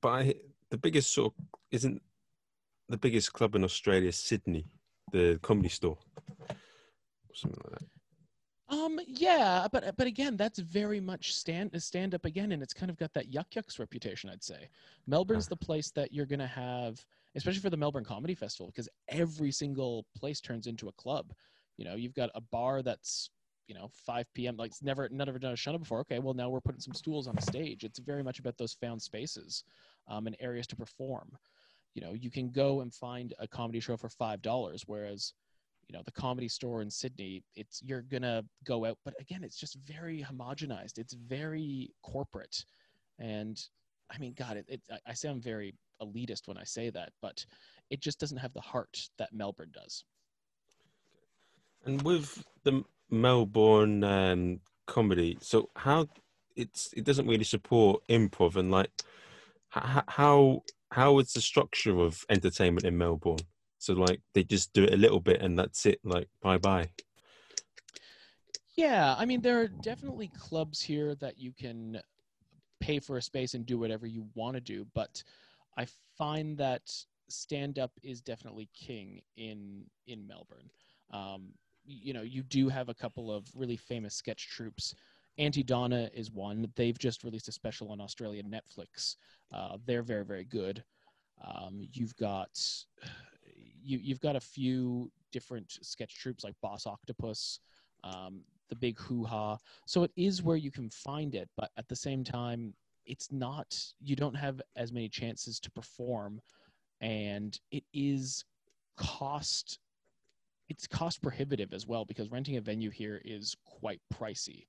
[0.00, 0.34] but I,
[0.70, 2.00] the biggest sort of isn't
[2.88, 4.66] the biggest club in Australia Sydney,
[5.12, 5.98] the comedy store,
[6.48, 7.88] or something like that.
[8.70, 12.90] Um, yeah, but but again, that's very much stand stand up again, and it's kind
[12.90, 14.30] of got that Yuk Yuk's reputation.
[14.30, 14.68] I'd say
[15.08, 19.50] Melbourne's the place that you're gonna have, especially for the Melbourne Comedy Festival, because every
[19.50, 21.32] single place turns into a club.
[21.78, 23.30] You know, you've got a bar that's
[23.70, 24.56] you know 5 p.m.
[24.56, 26.00] like it's never never done a show before.
[26.00, 27.84] Okay, well now we're putting some stools on the stage.
[27.84, 29.62] It's very much about those found spaces,
[30.08, 31.38] um, and areas to perform.
[31.94, 35.34] You know, you can go and find a comedy show for five dollars, whereas
[35.88, 39.56] you know the comedy store in sydney it's you're gonna go out but again it's
[39.56, 42.64] just very homogenized it's very corporate
[43.18, 43.64] and
[44.08, 47.44] i mean god it, it i sound very elitist when i say that but
[47.90, 50.04] it just doesn't have the heart that melbourne does
[51.84, 56.08] And with the Melbourne um, comedy, so how
[56.56, 58.90] it's it doesn't really support improv and like
[59.70, 63.38] how how is the structure of entertainment in Melbourne?
[63.78, 66.00] So like they just do it a little bit and that's it.
[66.04, 66.90] Like bye bye.
[68.80, 72.00] yeah i mean there are definitely clubs here that you can
[72.80, 75.22] pay for a space and do whatever you want to do but
[75.76, 76.82] i find that
[77.28, 80.70] stand up is definitely king in in melbourne
[81.12, 81.48] um,
[81.90, 84.94] you know you do have a couple of really famous sketch troops
[85.38, 86.70] Aunty Donna is one.
[86.76, 89.16] They've just released a special on Australian Netflix.
[89.52, 90.84] Uh, they're very, very good.
[91.42, 92.50] Um, you've got
[93.82, 97.60] you, you've got a few different sketch troops like Boss Octopus,
[98.04, 99.56] um, the Big Hoo Ha.
[99.86, 102.74] So it is where you can find it, but at the same time,
[103.06, 103.74] it's not.
[104.00, 106.40] You don't have as many chances to perform,
[107.00, 108.44] and it is
[108.96, 109.78] cost.
[110.70, 114.66] It's cost prohibitive as well because renting a venue here is quite pricey.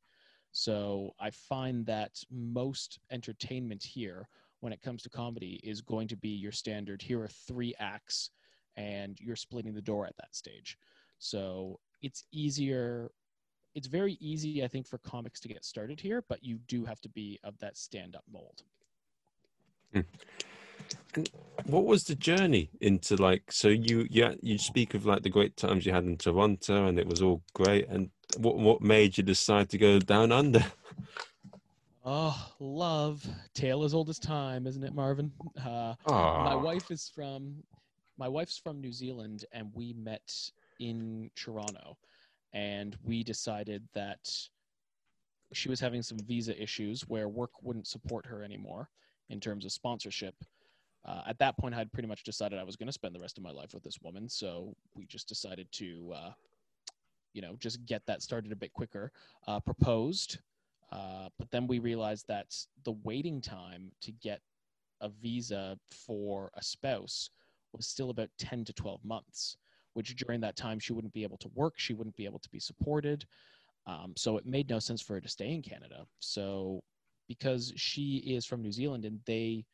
[0.51, 4.27] So I find that most entertainment here,
[4.61, 7.03] when it comes to comedy, is going to be your standard.
[7.03, 8.31] Here are three acts
[8.75, 10.75] and you're splitting the door at that stage.
[11.19, 13.11] So it's easier.
[13.75, 16.99] It's very easy, I think, for comics to get started here, but you do have
[17.01, 18.63] to be of that stand up mold.
[19.93, 20.01] Hmm.
[21.65, 23.51] What was the journey into like?
[23.51, 26.99] So you yeah you speak of like the great times you had in Toronto and
[26.99, 27.87] it was all great.
[27.89, 30.65] And what what made you decide to go down under?
[32.03, 33.23] Oh, love.
[33.53, 35.31] Tale as old as time, isn't it, Marvin?
[35.63, 37.63] Uh, my wife is from
[38.17, 40.31] my wife's from New Zealand and we met
[40.79, 41.97] in Toronto
[42.53, 44.29] and we decided that
[45.53, 48.89] she was having some visa issues where work wouldn't support her anymore
[49.29, 50.35] in terms of sponsorship.
[51.05, 53.37] Uh, at that point, I'd pretty much decided I was going to spend the rest
[53.37, 56.31] of my life with this woman, so we just decided to, uh,
[57.33, 59.11] you know, just get that started a bit quicker.
[59.47, 60.39] Uh, proposed,
[60.91, 64.41] uh, but then we realized that the waiting time to get
[65.01, 67.31] a visa for a spouse
[67.73, 69.57] was still about 10 to 12 months
[69.93, 72.49] which during that time she wouldn't be able to work, she wouldn't be able to
[72.49, 73.25] be supported.
[73.87, 76.05] Um, so it made no sense for her to stay in Canada.
[76.19, 76.83] So
[77.27, 79.65] because she is from New Zealand and they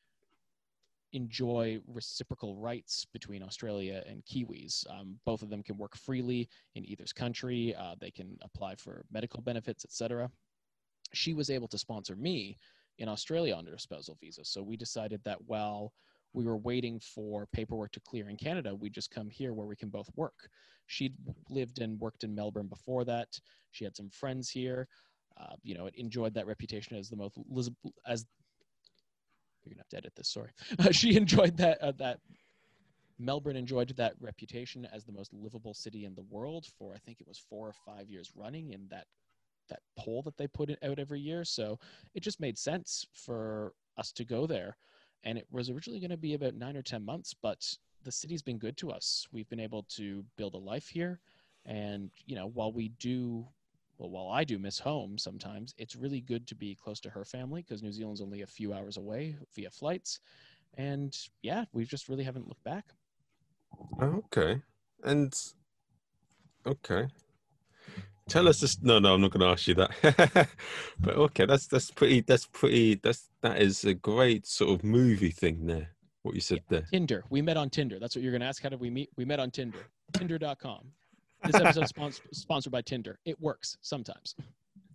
[1.14, 4.86] enjoy reciprocal rights between Australia and Kiwis.
[4.90, 7.74] Um, both of them can work freely in either's country.
[7.76, 10.30] Uh, they can apply for medical benefits, etc.
[11.14, 12.58] She was able to sponsor me
[12.98, 14.44] in Australia under a spousal visa.
[14.44, 15.94] So we decided that while
[16.34, 19.76] we were waiting for paperwork to clear in Canada, we just come here where we
[19.76, 20.50] can both work.
[20.88, 21.16] She'd
[21.50, 23.40] lived and worked in Melbourne before that.
[23.72, 24.88] She had some friends here.
[25.40, 27.38] Uh, you know, it enjoyed that reputation as the most
[28.08, 28.26] as
[29.68, 30.30] you're gonna have to edit this.
[30.30, 30.50] Sorry.
[30.80, 31.82] Uh, she enjoyed that.
[31.82, 32.20] Uh, that
[33.20, 37.20] Melbourne enjoyed that reputation as the most livable city in the world for I think
[37.20, 39.08] it was four or five years running in that
[39.70, 41.44] that poll that they put out every year.
[41.44, 41.80] So
[42.14, 44.78] it just made sense for us to go there.
[45.24, 47.66] And it was originally going to be about nine or ten months, but
[48.04, 49.28] the city's been good to us.
[49.32, 51.20] We've been able to build a life here,
[51.66, 53.46] and you know, while we do
[53.98, 57.26] well, while I do miss home sometimes, it's really good to be close to her
[57.26, 60.20] family because New Zealand's only a few hours away via flights.
[60.76, 62.86] And yeah, we just really haven't looked back.
[64.02, 64.62] Okay.
[65.04, 65.36] And
[66.66, 67.08] okay.
[68.28, 68.82] Tell us this.
[68.82, 70.50] No, no, I'm not going to ask you that.
[71.00, 72.22] but okay, that's that's pretty.
[72.22, 72.96] That's pretty.
[72.96, 75.90] That's that is a great sort of movie thing there.
[76.24, 76.88] What you said yeah, there.
[76.92, 77.24] Tinder.
[77.30, 78.00] We met on Tinder.
[78.00, 78.62] That's what you're going to ask.
[78.62, 79.10] How did we meet?
[79.16, 79.80] We met on Tinder.
[80.12, 80.92] Tinder.com.
[81.44, 83.20] This episode sponsor, sponsored by Tinder.
[83.26, 84.36] It works sometimes.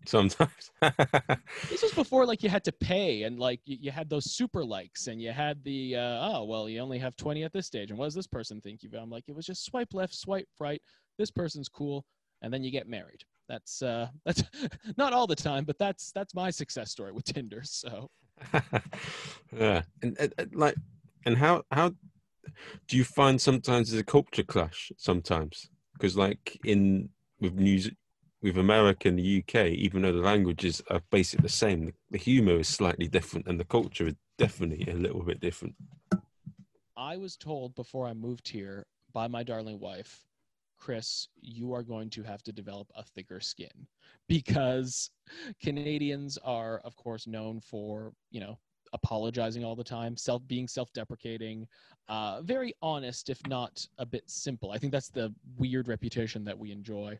[0.06, 0.70] Sometimes.
[1.70, 4.64] this was before like you had to pay and like you, you had those super
[4.64, 7.90] likes and you had the uh, oh well you only have 20 at this stage
[7.90, 10.48] and what does this person think you've I'm like it was just swipe left, swipe
[10.58, 10.82] right.
[11.18, 12.04] This person's cool
[12.42, 13.22] and then you get married.
[13.48, 14.42] That's uh that's
[14.96, 17.62] not all the time, but that's that's my success story with Tinder.
[17.64, 18.10] So
[19.56, 20.74] yeah, and, and, and like
[21.24, 21.92] and how how
[22.88, 25.68] do you find sometimes there's a culture clash sometimes?
[26.02, 27.08] Because like in
[27.40, 27.88] with news
[28.42, 32.18] with America and the UK, even though the languages are basically the same, the, the
[32.18, 35.76] humor is slightly different and the culture is definitely a little bit different.
[36.96, 40.24] I was told before I moved here by my darling wife,
[40.76, 43.86] Chris, you are going to have to develop a thicker skin
[44.28, 45.08] because
[45.62, 48.58] Canadians are, of course, known for, you know,
[48.92, 51.66] apologizing all the time, self being self-deprecating,
[52.08, 54.70] uh, very honest, if not a bit simple.
[54.70, 57.18] I think that's the weird reputation that we enjoy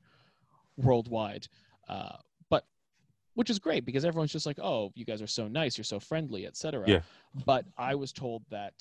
[0.77, 1.49] worldwide.
[1.89, 2.17] Uh,
[2.51, 2.65] but
[3.35, 6.01] which is great because everyone's just like, "Oh, you guys are so nice, you're so
[6.01, 7.01] friendly, etc." Yeah.
[7.47, 8.75] But I was told that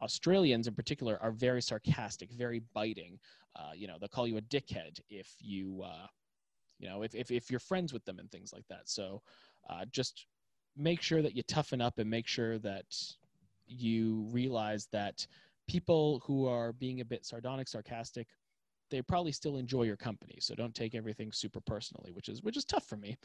[0.00, 3.18] Australians in particular are very sarcastic, very biting.
[3.56, 6.06] Uh, you know, they'll call you a dickhead if you, uh,
[6.78, 8.88] you know, if, if if you're friends with them and things like that.
[8.88, 9.22] So,
[9.68, 10.26] uh, just
[10.78, 12.86] make sure that you toughen up and make sure that
[13.66, 15.26] you realize that
[15.68, 18.28] people who are being a bit sardonic, sarcastic,
[18.90, 20.38] they probably still enjoy your company.
[20.40, 23.18] So don't take everything super personally, which is which is tough for me.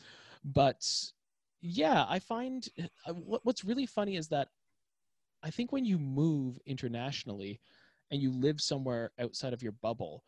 [0.43, 0.85] But
[1.61, 2.67] yeah, I find
[3.07, 4.49] uh, what's really funny is that
[5.41, 7.61] I think when you move internationally
[8.11, 10.23] and you live somewhere outside of your bubble,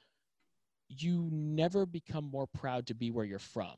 [0.88, 3.76] you never become more proud to be where you're from.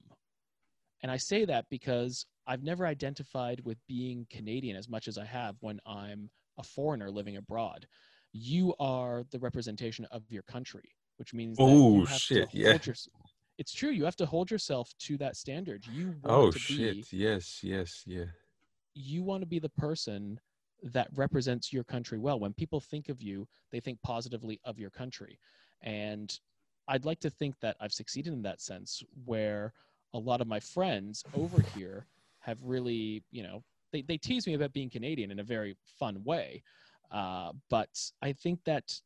[1.01, 5.25] And I say that because I've never identified with being Canadian as much as I
[5.25, 7.85] have when I'm a foreigner living abroad.
[8.31, 12.77] You are the representation of your country, which means oh shit, yeah.
[12.83, 12.95] Your,
[13.57, 13.89] it's true.
[13.89, 15.85] You have to hold yourself to that standard.
[15.87, 18.25] You want oh shit, be, yes, yes, yeah.
[18.93, 20.39] You want to be the person
[20.83, 22.39] that represents your country well.
[22.39, 25.39] When people think of you, they think positively of your country,
[25.81, 26.37] and
[26.87, 29.73] I'd like to think that I've succeeded in that sense, where
[30.13, 32.05] a lot of my friends over here
[32.47, 36.23] have really, you know, they, they tease me about being Canadian in a very fun
[36.23, 36.63] way.
[37.11, 37.89] Uh, but
[38.21, 38.99] I think that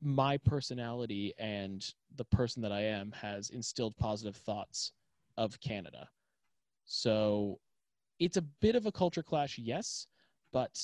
[0.00, 4.92] my personality and the person that I am has instilled positive thoughts
[5.36, 6.08] of Canada.
[6.84, 7.58] So
[8.18, 10.06] it's a bit of a culture clash, yes,
[10.52, 10.82] but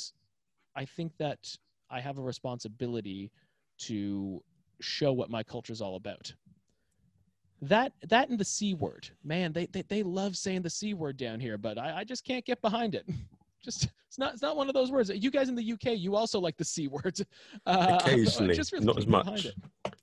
[0.75, 1.57] I think that
[1.91, 3.31] I have a responsibility
[3.79, 4.43] to
[4.81, 6.33] show what my culture is all about
[7.63, 9.09] that that and the c word.
[9.25, 12.25] Man they, they they love saying the c word down here but i, I just
[12.25, 13.07] can't get behind it.
[13.65, 15.11] Just it's not it's not one of those words.
[15.11, 17.19] You guys in the uk you also like the c word
[17.67, 18.55] uh, occasionally.
[18.55, 19.49] just really not as much.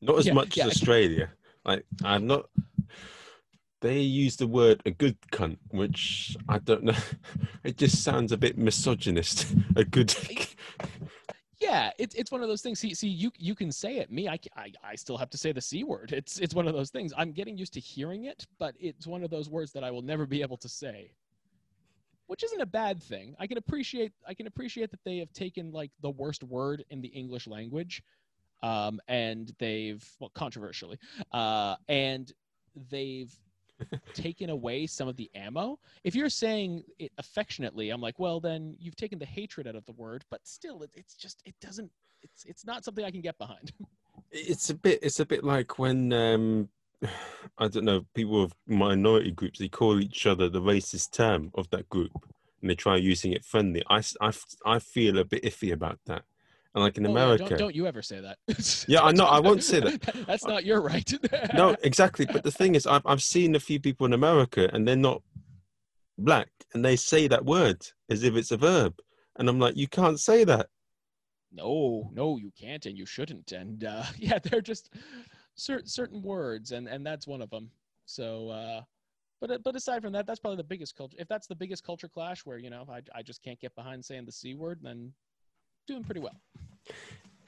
[0.02, 0.66] not as yeah, much yeah.
[0.66, 1.30] as australia.
[1.64, 2.50] Like i'm not
[3.80, 6.96] they use the word a good cunt which i don't know.
[7.64, 9.56] It just sounds a bit misogynist.
[9.78, 10.10] A good
[11.74, 12.80] yeah, it's it's one of those things.
[12.80, 14.12] See, see, you you can say it.
[14.12, 16.12] Me, I, I I still have to say the c word.
[16.12, 17.14] It's it's one of those things.
[17.18, 20.02] I'm getting used to hearing it, but it's one of those words that I will
[20.02, 21.12] never be able to say.
[22.28, 23.36] Which isn't a bad thing.
[23.40, 27.02] I can appreciate I can appreciate that they have taken like the worst word in
[27.02, 28.04] the English language,
[28.62, 31.00] um, and they've well controversially,
[31.32, 32.32] uh, and
[32.90, 33.34] they've
[34.14, 35.80] taken away some of the ammo.
[36.04, 39.86] If you're saying it affectionately, I'm like, well, then you've taken the hatred out of
[39.86, 41.92] the word, but still, it, it's just it doesn't.
[42.22, 43.72] It's it's not something I can get behind.
[44.36, 45.00] It's a bit.
[45.04, 46.70] It's a bit like when um,
[47.58, 51.70] I don't know people of minority groups they call each other the racist term of
[51.70, 52.12] that group,
[52.62, 53.84] and they try using it friendly.
[53.90, 54.32] I, I,
[54.66, 56.24] I feel a bit iffy about that.
[56.76, 58.38] And like in Oh, America, don't, don't you ever say that.
[58.88, 60.02] Yeah, I know, I won't say that.
[60.28, 61.12] That's not your right.
[61.54, 62.26] no, exactly.
[62.26, 65.22] But the thing is, I've I've seen a few people in America, and they're not
[66.18, 68.96] black, and they say that word as if it's a verb,
[69.38, 70.68] and I'm like, you can't say that.
[71.52, 73.52] no, no, you can't, and you shouldn't.
[73.52, 74.90] And uh, yeah, they're just
[75.56, 77.70] cer- certain words, and and that's one of them.
[78.06, 78.82] So, uh,
[79.40, 81.18] but but aside from that, that's probably the biggest culture.
[81.20, 84.04] If that's the biggest culture clash, where you know I I just can't get behind
[84.04, 85.14] saying the c word, then
[85.88, 86.36] doing pretty well.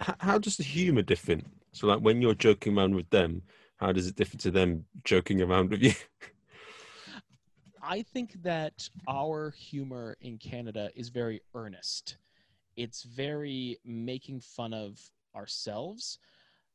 [0.01, 1.37] H- how does the humor differ?
[1.71, 3.41] So, like when you're joking around with them,
[3.77, 5.93] how does it differ to them joking around with you?
[7.83, 12.17] I think that our humor in Canada is very earnest.
[12.75, 14.99] It's very making fun of
[15.35, 16.17] ourselves.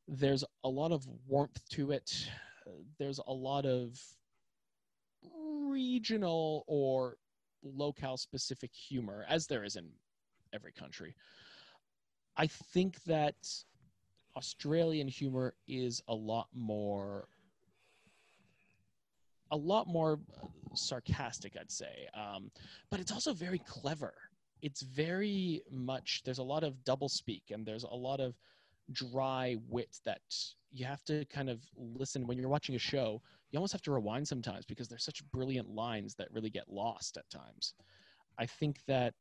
[0.06, 2.30] There's a lot of warmth to it.
[2.98, 3.98] There's a lot of
[5.32, 7.16] regional or
[7.62, 9.88] locale specific humor, as there is in
[10.52, 11.14] every country.
[12.36, 13.36] I think that
[14.36, 17.28] Australian humor is a lot more
[19.50, 22.08] a lot more uh, sarcastic, I'd say.
[22.14, 22.50] Um,
[22.90, 24.14] but it's also very clever.
[24.62, 28.34] It's very much, there's a lot of double speak and there's a lot of
[28.92, 30.20] dry wit that
[30.72, 33.20] you have to kind of listen when you're watching a show.
[33.50, 37.16] You almost have to rewind sometimes because there's such brilliant lines that really get lost
[37.16, 37.74] at times.
[38.38, 39.14] I think that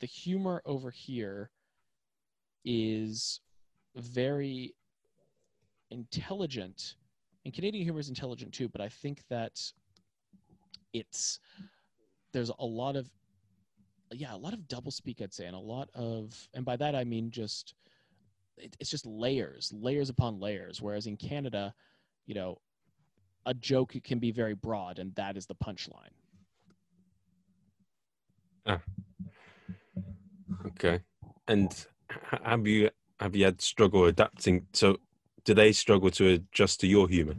[0.00, 1.50] the humor over here
[2.66, 3.40] is
[3.94, 4.74] very
[5.90, 6.96] intelligent
[7.46, 9.62] and Canadian humor is intelligent too, but I think that
[10.92, 11.38] it's
[12.32, 13.08] there's a lot of
[14.12, 16.96] yeah, a lot of double speak I'd say and a lot of and by that
[16.96, 17.74] I mean just
[18.56, 21.72] it, it's just layers, layers upon layers whereas in Canada,
[22.26, 22.58] you know,
[23.46, 26.14] a joke can be very broad and that is the punchline.
[28.66, 28.80] Ah.
[30.66, 30.98] okay,
[31.46, 31.86] and
[32.42, 32.90] have you
[33.20, 34.66] have you had struggle adapting?
[34.72, 34.98] So,
[35.44, 37.34] do they struggle to adjust to your humor?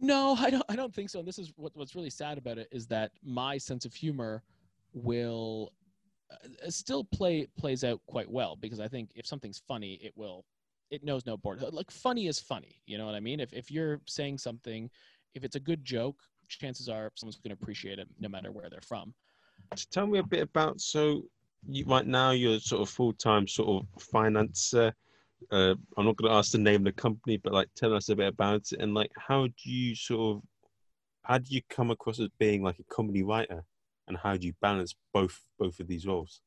[0.00, 0.64] No, I don't.
[0.68, 1.18] I don't think so.
[1.18, 4.42] And this is what, what's really sad about it is that my sense of humor
[4.92, 5.72] will
[6.30, 10.44] uh, still play plays out quite well because I think if something's funny, it will.
[10.90, 11.66] It knows no border.
[11.70, 12.80] Like funny is funny.
[12.86, 13.40] You know what I mean?
[13.40, 14.88] If if you're saying something,
[15.34, 18.70] if it's a good joke, chances are someone's going to appreciate it no matter where
[18.70, 19.12] they're from.
[19.74, 21.24] So tell me a bit about so
[21.68, 24.92] you, right now you're sort of full time sort of financer.
[25.50, 28.08] Uh, I'm not going to ask the name of the company, but like tell us
[28.08, 30.42] a bit about it and like how do you sort of
[31.22, 33.64] how do you come across as being like a comedy writer
[34.08, 36.40] and how do you balance both both of these roles?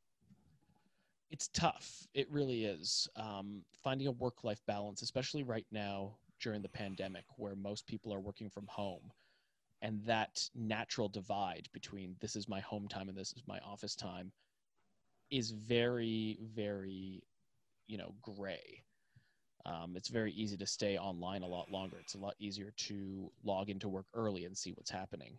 [1.31, 2.07] It's tough.
[2.15, 3.07] It really is.
[3.15, 8.11] Um, finding a work life balance, especially right now during the pandemic, where most people
[8.13, 9.11] are working from home,
[9.81, 13.95] and that natural divide between this is my home time and this is my office
[13.95, 14.31] time
[15.31, 17.23] is very, very,
[17.87, 18.83] you know, gray.
[19.65, 21.97] Um, it's very easy to stay online a lot longer.
[21.99, 25.37] It's a lot easier to log into work early and see what's happening.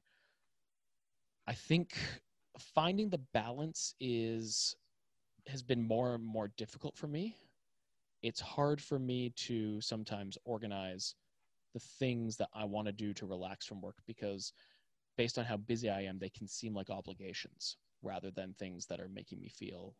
[1.46, 1.96] I think
[2.58, 4.76] finding the balance is
[5.46, 7.34] has been more and more difficult for me.
[8.22, 11.14] It's hard for me to sometimes organize
[11.72, 14.52] the things that I want to do to relax from work because
[15.16, 19.00] based on how busy I am, they can seem like obligations rather than things that
[19.00, 19.94] are making me feel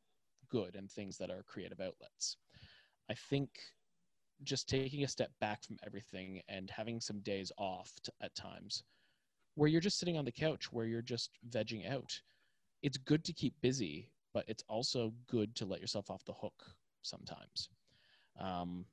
[0.49, 2.37] good and things that are creative outlets.
[3.11, 3.51] I think
[4.43, 8.83] just taking a step back from everything and having some days off t- at times
[9.55, 12.19] where you're just sitting on the couch, where you're just vegging out.
[12.83, 16.65] It's good to keep busy, but it's also good to let yourself off the hook
[17.03, 17.69] sometimes.
[18.41, 18.87] Um,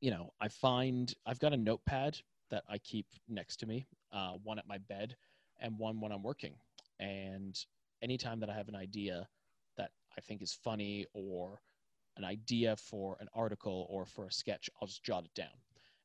[0.00, 2.18] you know, I find I've got a notepad
[2.50, 5.16] that I keep next to me, uh, one at my bed
[5.60, 6.54] and one when I'm working.
[7.00, 7.58] And
[8.02, 9.28] anytime that I have an idea
[9.76, 11.60] that I think is funny or
[12.16, 15.56] an idea for an article or for a sketch, I'll just jot it down.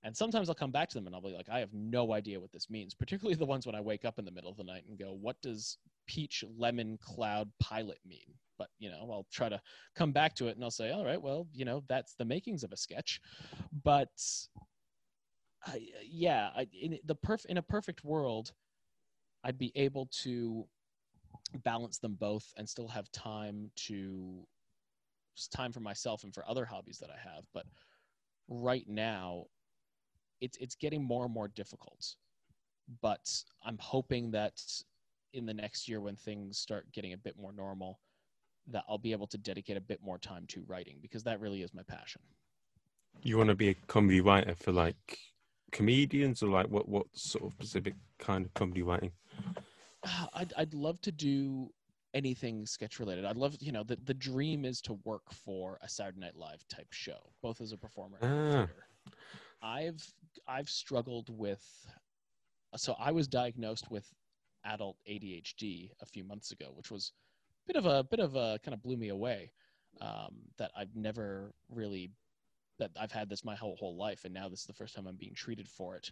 [0.03, 2.39] And sometimes I'll come back to them and I'll be like, I have no idea
[2.39, 4.63] what this means, particularly the ones when I wake up in the middle of the
[4.63, 5.77] night and go, what does
[6.07, 8.27] peach lemon cloud pilot mean?
[8.57, 9.61] But, you know, I'll try to
[9.95, 12.63] come back to it and I'll say, all right, well, you know, that's the makings
[12.63, 13.21] of a sketch.
[13.83, 14.09] But
[15.65, 18.51] I, yeah, I, in the perf- in a perfect world,
[19.45, 20.67] I'd be able to
[21.59, 24.45] balance them both and still have time to
[25.51, 27.43] time for myself and for other hobbies that I have.
[27.53, 27.65] But
[28.47, 29.45] right now,
[30.41, 32.15] it's it's getting more and more difficult.
[33.01, 33.29] But
[33.65, 34.61] I'm hoping that
[35.33, 37.99] in the next year, when things start getting a bit more normal,
[38.67, 41.61] that I'll be able to dedicate a bit more time to writing because that really
[41.61, 42.21] is my passion.
[43.21, 45.17] You want to be a comedy writer for like
[45.71, 49.11] comedians or like what what sort of specific kind of comedy writing?
[50.33, 51.69] I'd I'd love to do
[52.13, 53.25] anything sketch related.
[53.25, 56.63] I'd love, you know, the, the dream is to work for a Saturday Night Live
[56.67, 58.69] type show, both as a performer and
[59.07, 59.13] ah.
[59.61, 60.13] I've
[60.47, 61.63] I've struggled with
[62.75, 64.11] so I was diagnosed with
[64.65, 67.13] adult ADHD a few months ago, which was
[67.65, 69.51] a bit of a bit of a kind of blew me away.
[70.01, 72.11] Um, that I've never really
[72.79, 75.07] that I've had this my whole whole life, and now this is the first time
[75.07, 76.11] I'm being treated for it.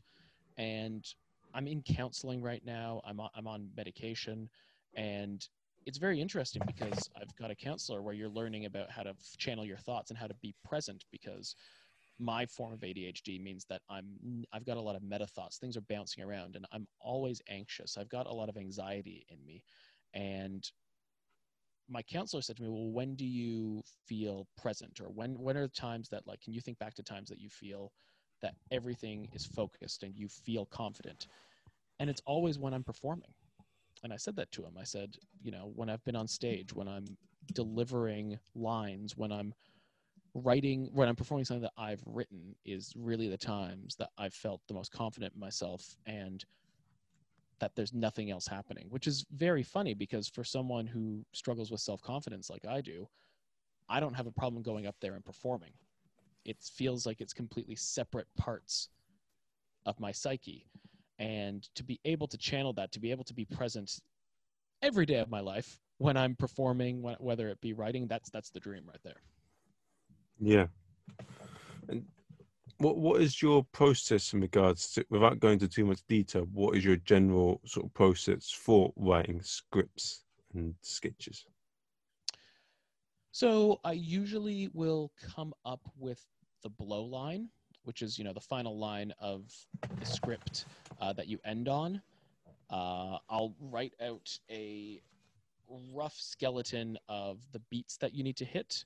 [0.57, 1.05] And
[1.53, 3.01] I'm in counseling right now.
[3.05, 4.49] I'm on, I'm on medication,
[4.95, 5.47] and
[5.85, 9.65] it's very interesting because I've got a counselor where you're learning about how to channel
[9.65, 11.55] your thoughts and how to be present because
[12.19, 15.57] my form of ADHD means that I'm I've got a lot of meta thoughts.
[15.57, 17.97] Things are bouncing around and I'm always anxious.
[17.97, 19.63] I've got a lot of anxiety in me.
[20.13, 20.63] And
[21.89, 25.63] my counselor said to me, "Well, when do you feel present or when when are
[25.63, 27.91] the times that like can you think back to times that you feel
[28.41, 31.27] that everything is focused and you feel confident?"
[31.99, 33.33] And it's always when I'm performing
[34.03, 34.77] and I said that to him.
[34.79, 37.05] I said, you know, when I've been on stage, when I'm
[37.53, 39.53] delivering lines, when I'm
[40.33, 44.61] writing, when I'm performing something that I've written, is really the times that I've felt
[44.67, 46.43] the most confident in myself and
[47.59, 51.81] that there's nothing else happening, which is very funny because for someone who struggles with
[51.81, 53.07] self confidence like I do,
[53.87, 55.73] I don't have a problem going up there and performing.
[56.45, 58.89] It feels like it's completely separate parts
[59.85, 60.67] of my psyche
[61.19, 63.99] and to be able to channel that to be able to be present
[64.81, 68.49] every day of my life when i'm performing wh- whether it be writing that's that's
[68.49, 69.21] the dream right there
[70.39, 70.67] Yeah.
[71.89, 72.05] And
[72.77, 76.75] what what is your process in regards to without going into too much detail, what
[76.75, 80.23] is your general sort of process for writing scripts
[80.55, 81.45] and sketches?
[83.31, 86.25] so i usually will come up with
[86.61, 87.49] the blow line
[87.83, 89.51] which is you know the final line of
[89.99, 90.65] the script
[90.99, 92.01] uh, that you end on.
[92.69, 95.01] Uh, i'll write out a
[95.93, 98.85] rough skeleton of the beats that you need to hit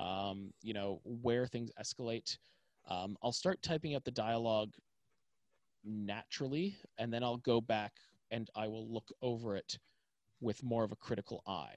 [0.00, 2.36] um, you know where things escalate.
[2.88, 4.74] Um, i'll start typing out the dialogue
[5.84, 7.92] naturally and then i'll go back
[8.30, 9.78] and i will look over it
[10.40, 11.76] with more of a critical eye.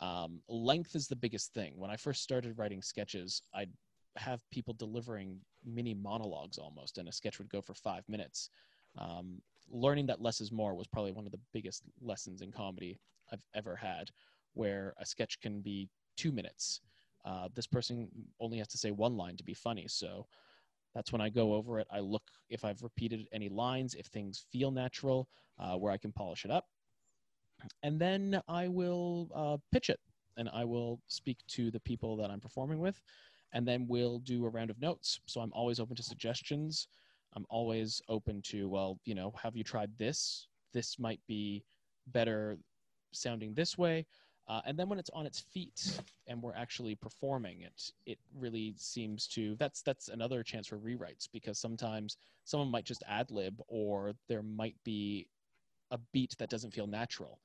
[0.00, 1.72] Um, length is the biggest thing.
[1.76, 3.70] When i first started writing sketches i'd
[4.16, 8.50] have people delivering mini monologues almost and a sketch would go for five minutes.
[8.98, 9.40] Um,
[9.70, 13.00] learning that less is more was probably one of the biggest lessons in comedy
[13.32, 14.10] i've ever had
[14.52, 16.80] where a sketch can be two minutes.
[17.24, 18.08] Uh, this person
[18.40, 19.86] only has to say one line to be funny.
[19.88, 20.26] So
[20.94, 21.88] that's when i go over it.
[21.90, 26.12] I look if i've repeated any lines if things feel natural uh, where i can
[26.12, 26.66] polish it up.
[27.82, 30.00] And then i will uh, pitch it
[30.36, 33.00] and i will speak to the people that i'm performing with
[33.54, 35.20] and then we'll do a round of notes.
[35.26, 36.88] So i'm always open to suggestions.
[37.34, 40.48] I'm always open to well you know have you tried this?
[40.74, 41.64] This might be
[42.08, 42.58] better
[43.12, 44.06] sounding this way.
[44.46, 48.74] Uh, and then when it's on its feet and we're actually performing it it really
[48.76, 53.58] seems to that's that's another chance for rewrites because sometimes someone might just ad lib
[53.68, 55.26] or there might be
[55.92, 57.40] a beat that doesn't feel natural.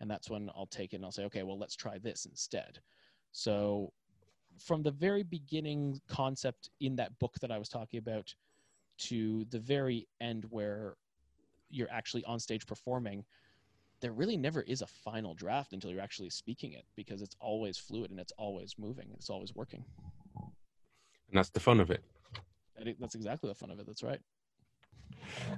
[0.00, 2.78] And that's when i'll take it and i'll say okay well let's try this instead.
[3.32, 3.92] So
[4.58, 8.34] from the very beginning concept in that book that i was talking about
[8.96, 10.96] to the very end where
[11.70, 13.24] you're actually on stage performing
[14.04, 17.78] there really never is a final draft until you're actually speaking it because it's always
[17.78, 19.06] fluid and it's always moving.
[19.06, 19.82] And it's always working.
[20.36, 22.04] And that's the fun of it.
[23.00, 23.86] That's exactly the fun of it.
[23.86, 24.20] That's right.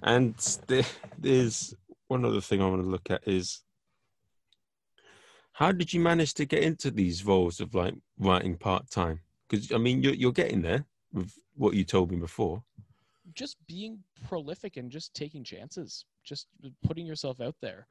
[0.02, 0.34] And
[1.18, 1.74] there's
[2.06, 3.62] one other thing I want to look at is
[5.56, 9.20] how did you manage to get into these roles of like writing part time?
[9.48, 12.62] Because I mean, you're you're getting there with what you told me before.
[13.34, 13.98] just being
[14.28, 16.46] prolific and just taking chances, just
[16.84, 17.86] putting yourself out there.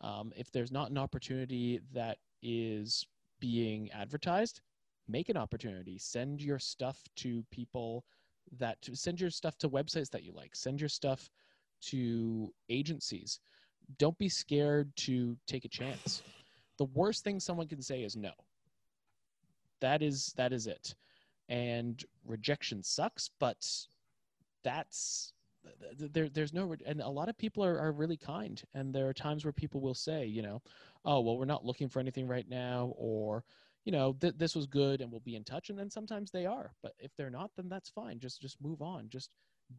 [0.00, 3.06] Um, if there's not an opportunity that is
[3.40, 4.60] being advertised,
[5.08, 5.98] make an opportunity.
[5.98, 8.04] Send your stuff to people
[8.58, 10.56] that send your stuff to websites that you like.
[10.56, 11.30] Send your stuff
[11.82, 13.40] to agencies.
[13.98, 16.22] Don't be scared to take a chance.
[16.78, 18.32] The worst thing someone can say is no.
[19.80, 20.94] That is that is it.
[21.48, 23.66] And rejection sucks, but
[24.64, 25.32] that's
[25.98, 29.12] there there's no and a lot of people are, are really kind and there are
[29.12, 30.62] times where people will say you know
[31.04, 33.44] oh well we're not looking for anything right now or
[33.88, 35.70] you know, th- this was good and we'll be in touch.
[35.70, 38.18] And then sometimes they are, but if they're not, then that's fine.
[38.18, 39.08] Just, just move on.
[39.08, 39.30] Just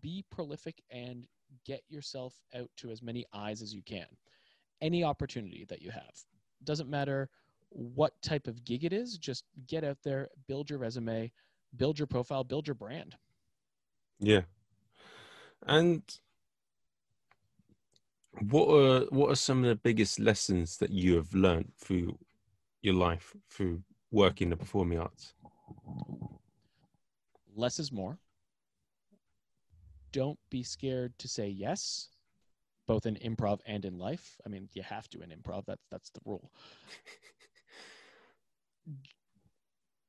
[0.02, 1.28] be prolific and
[1.64, 4.08] get yourself out to as many eyes as you can.
[4.82, 6.26] Any opportunity that you have
[6.64, 7.30] doesn't matter
[7.70, 11.32] what type of gig it is, just get out there, build your resume,
[11.76, 13.16] build your profile, build your brand.
[14.20, 14.42] Yeah.
[15.66, 16.02] And
[18.50, 22.18] what are what are some of the biggest lessons that you have learned through
[22.82, 25.34] your life through working in the performing arts?
[27.56, 28.18] Less is more.
[30.12, 32.10] Don't be scared to say yes,
[32.90, 34.36] both in improv and in life.
[34.44, 35.64] I mean, you have to in improv.
[35.68, 36.52] That's that's the rule.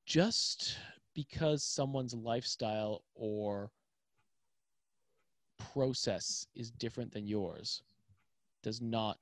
[0.06, 0.78] Just
[1.14, 3.70] because someone's lifestyle or
[5.58, 7.82] process is different than yours
[8.62, 9.18] does not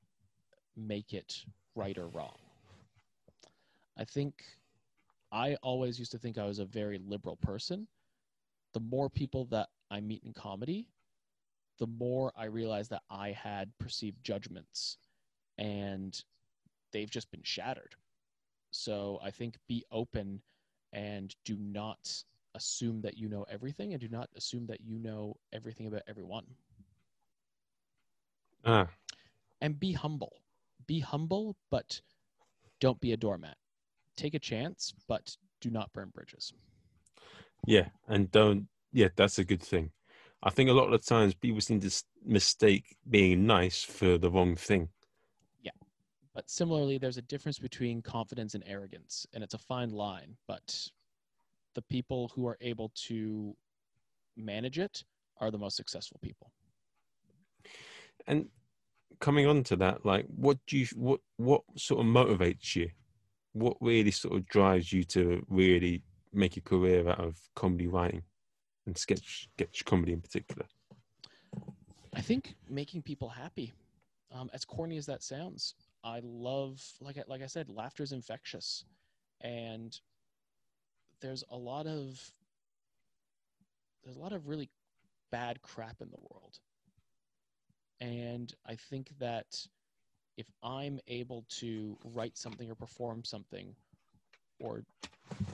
[0.77, 1.45] make it
[1.75, 2.39] right or wrong.
[3.97, 4.35] I think
[5.33, 7.89] I always used to think I was a very liberal person.
[8.73, 10.87] The more people that I meet in comedy,
[11.79, 14.99] the more I realize that I had perceived judgments
[15.59, 16.23] and
[16.93, 17.95] they've just been shattered.
[18.71, 20.43] So I think be open
[20.93, 22.25] and do not
[22.55, 26.47] assume that you know everything and do not assume that you know everything about everyone.
[28.65, 28.89] Ah,
[29.61, 30.43] And be humble.
[30.87, 32.01] Be humble, but
[32.81, 33.57] don't be a doormat.
[34.17, 36.53] Take a chance, but do not burn bridges.
[37.67, 38.69] yeah, and don't.
[38.93, 39.91] Yeah, that's a good thing.
[40.43, 41.91] I think a lot of the times people seem to
[42.25, 44.89] mistake being nice for the wrong thing.
[45.63, 45.73] Yeah.
[46.35, 50.37] But similarly, there's a difference between confidence and arrogance, and it's a fine line.
[50.47, 50.89] But
[51.75, 53.57] the people who are able to
[54.37, 55.03] manage it
[55.41, 56.53] are the most successful people.
[58.29, 58.49] And
[59.19, 62.91] coming on to that, like, what do you, what, what sort of motivates you?
[63.55, 68.23] What really sort of drives you to really make a career out of comedy writing
[68.89, 70.67] and sketch, sketch comedy in particular?
[72.15, 73.73] I think making people happy,
[74.33, 78.13] um, as corny as that sounds, I love, like I, like I said, laughter is
[78.13, 78.85] infectious,
[79.43, 79.97] and
[81.21, 82.33] there's a lot of
[84.03, 84.71] there's a lot of really
[85.31, 86.59] bad crap in the world,
[88.01, 89.67] and I think that
[90.37, 93.75] if I'm able to write something or perform something
[94.59, 94.85] or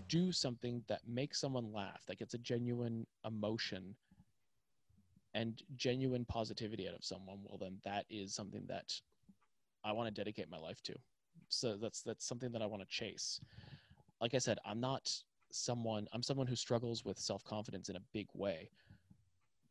[0.09, 3.97] do something that makes someone laugh, that gets a genuine emotion
[5.35, 8.93] and genuine positivity out of someone, well, then that is something that
[9.85, 10.95] I want to dedicate my life to.
[11.49, 13.41] So that's that's something that I want to chase.
[14.21, 15.11] Like I said, I'm not
[15.53, 16.07] someone.
[16.13, 18.71] I'm someone who struggles with self confidence in a big way,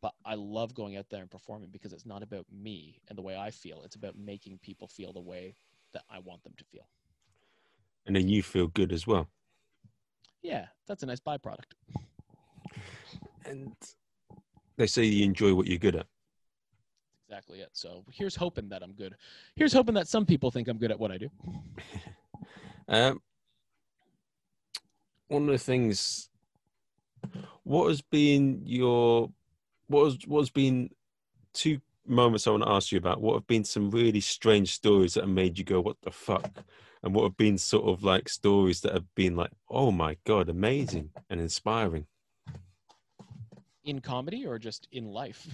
[0.02, 3.22] but I love going out there and performing because it's not about me and the
[3.22, 3.82] way I feel.
[3.84, 5.56] It's about making people feel the way
[5.94, 6.88] that I want them to feel.
[8.06, 9.30] And then you feel good as well.
[10.42, 11.72] Yeah, that's a nice byproduct.
[13.46, 13.74] And
[14.78, 16.08] they say you enjoy what you're good at.
[17.30, 17.70] Exactly it.
[17.74, 19.16] So here's hoping that I'm good.
[19.56, 21.30] Here's hoping that some people think I'm good at what I do.
[22.86, 23.22] Um,
[25.30, 26.30] one of the things,
[27.64, 29.30] what has been your,
[29.88, 30.90] what has what's been
[31.54, 33.22] two moments I want to ask you about?
[33.22, 36.66] What have been some really strange stories that have made you go, "What the fuck,"
[37.04, 40.50] and what have been sort of like stories that have been like, "Oh my god,
[40.50, 42.08] amazing and inspiring."
[43.84, 45.48] In comedy or just in life?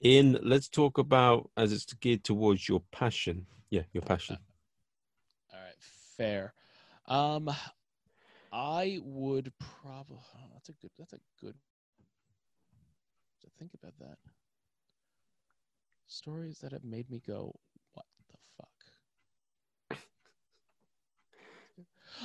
[0.00, 3.46] In let's talk about as it's geared towards your passion.
[3.70, 4.38] Yeah, your passion.
[5.52, 5.76] All right,
[6.16, 6.54] fair.
[7.06, 7.50] Um,
[8.50, 10.18] I would probably.
[10.36, 10.90] Oh, that's a good.
[10.98, 11.54] That's a good.
[13.42, 14.18] To think about that.
[16.08, 17.54] Stories that have made me go,
[17.92, 19.98] "What the fuck."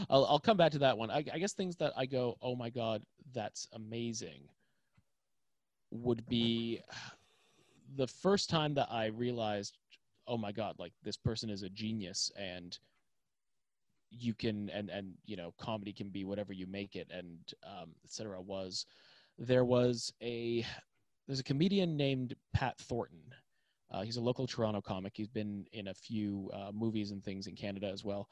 [0.09, 1.09] I'll I'll come back to that one.
[1.11, 4.41] I, I guess things that I go, "Oh my god, that's amazing,"
[5.91, 6.81] would be
[7.95, 9.77] the first time that I realized,
[10.27, 12.77] "Oh my god, like this person is a genius," and
[14.11, 17.89] you can and and you know comedy can be whatever you make it and um
[18.05, 18.85] etc was
[19.37, 20.65] there was a
[21.27, 23.33] there's a comedian named pat thornton.
[23.91, 25.13] Uh, he's a local toronto comic.
[25.15, 28.29] He's been in a few uh, movies and things in canada as well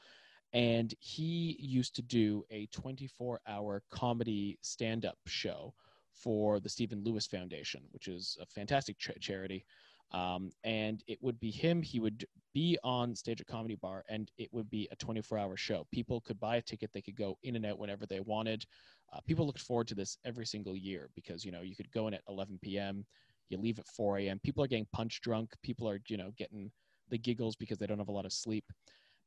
[0.54, 5.74] and he used to do a 24 hour comedy stand-up show
[6.14, 9.64] for the stephen lewis foundation which is a fantastic cha- charity.
[10.12, 14.30] Um, and it would be him he would be on stage at comedy bar and
[14.38, 15.88] it would be a 24 hour show.
[15.90, 18.64] People could buy a ticket they could go in and out whenever they wanted.
[19.12, 22.06] Uh, people looked forward to this every single year because you know you could go
[22.06, 23.04] in at 11 p.m
[23.48, 26.70] you leave at 4 a.m people are getting punch drunk people are you know getting
[27.08, 28.64] the giggles because they don't have a lot of sleep.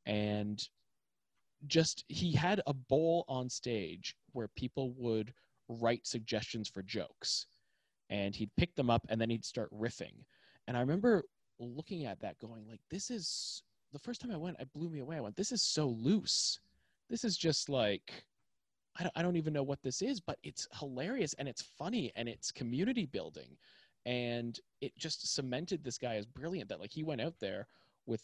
[0.06, 0.62] And
[1.66, 5.34] just he had a bowl on stage where people would
[5.68, 7.48] write suggestions for jokes.
[8.10, 10.14] And he'd pick them up and then he'd start riffing.
[10.68, 11.24] And i remember
[11.60, 15.00] looking at that going like this is the first time i went it blew me
[15.00, 15.18] away.
[15.18, 16.60] I went this is so loose.
[17.10, 18.14] This is just like
[19.00, 22.12] I don't, I don't even know what this is but it's hilarious and it's funny
[22.16, 23.58] and it's community building.
[24.06, 27.68] And it just cemented this guy as brilliant that like he went out there
[28.06, 28.22] with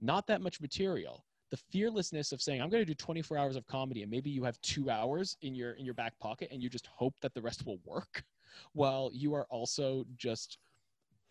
[0.00, 3.66] not that much material the fearlessness of saying i'm going to do 24 hours of
[3.66, 6.68] comedy and maybe you have two hours in your in your back pocket and you
[6.68, 8.24] just hope that the rest will work
[8.72, 10.58] while you are also just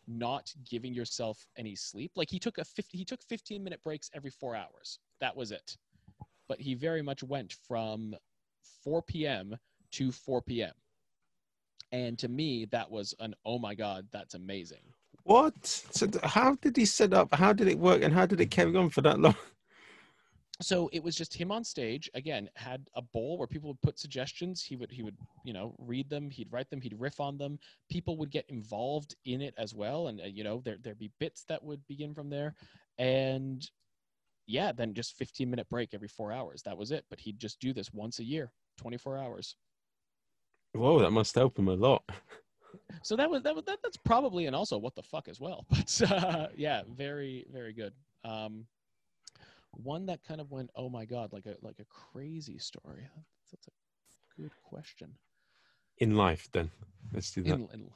[0.07, 4.09] not giving yourself any sleep like he took a 50 he took 15 minute breaks
[4.13, 5.77] every four hours that was it
[6.47, 8.15] but he very much went from
[8.83, 9.57] 4 p.m
[9.91, 10.73] to 4 p.m
[11.91, 14.83] and to me that was an oh my god that's amazing
[15.23, 15.65] What?
[15.65, 17.33] So how did he set up?
[17.33, 18.03] How did it work?
[18.03, 19.35] And how did it carry on for that long?
[20.61, 23.99] so it was just him on stage again had a bowl where people would put
[23.99, 27.37] suggestions he would he would you know read them he'd write them he'd riff on
[27.37, 27.59] them.
[27.89, 31.11] People would get involved in it as well and uh, you know there there'd be
[31.19, 32.55] bits that would begin from there.
[32.97, 33.69] And
[34.47, 37.03] yeah then just 15 minute break every 4 hours that was it.
[37.09, 39.55] But he'd just do this once a year 24 hours.
[40.73, 42.03] Whoa, that must help him a lot.
[43.03, 45.65] so that was that was that, that's probably and also what the fuck as well.
[45.69, 47.93] But uh, yeah very very good.
[48.23, 48.67] Um
[49.83, 53.07] one that kind of went oh my god like a like a crazy story
[53.51, 55.11] that's, a good question
[55.99, 56.71] In life, then.
[57.13, 57.55] Let's do that.
[57.55, 57.89] in, in,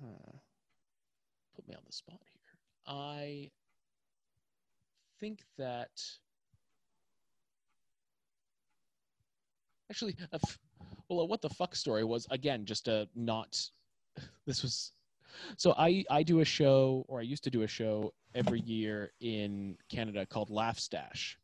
[0.00, 0.38] Huh.
[1.54, 3.50] put me on the spot here i
[5.20, 5.90] think that
[9.90, 10.58] actually a f-
[11.08, 13.60] well a what the fuck story was again just a not
[14.46, 14.92] this was
[15.56, 19.12] so i i do a show or i used to do a show every year
[19.20, 21.38] in canada called laugh stash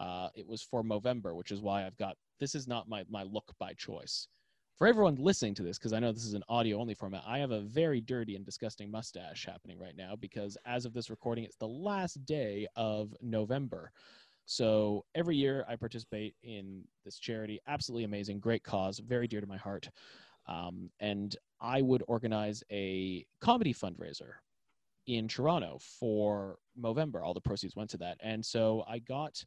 [0.00, 3.22] uh, it was for Movember, which is why I've got this is not my my
[3.22, 4.28] look by choice.
[4.76, 7.38] For everyone listening to this, because I know this is an audio only format, I
[7.38, 11.44] have a very dirty and disgusting mustache happening right now because as of this recording,
[11.44, 13.92] it's the last day of November.
[14.46, 17.60] So every year I participate in this charity.
[17.68, 19.90] Absolutely amazing, great cause, very dear to my heart.
[20.50, 24.32] Um, and I would organize a comedy fundraiser
[25.06, 27.24] in Toronto for Movember.
[27.24, 28.18] All the proceeds went to that.
[28.20, 29.42] And so I got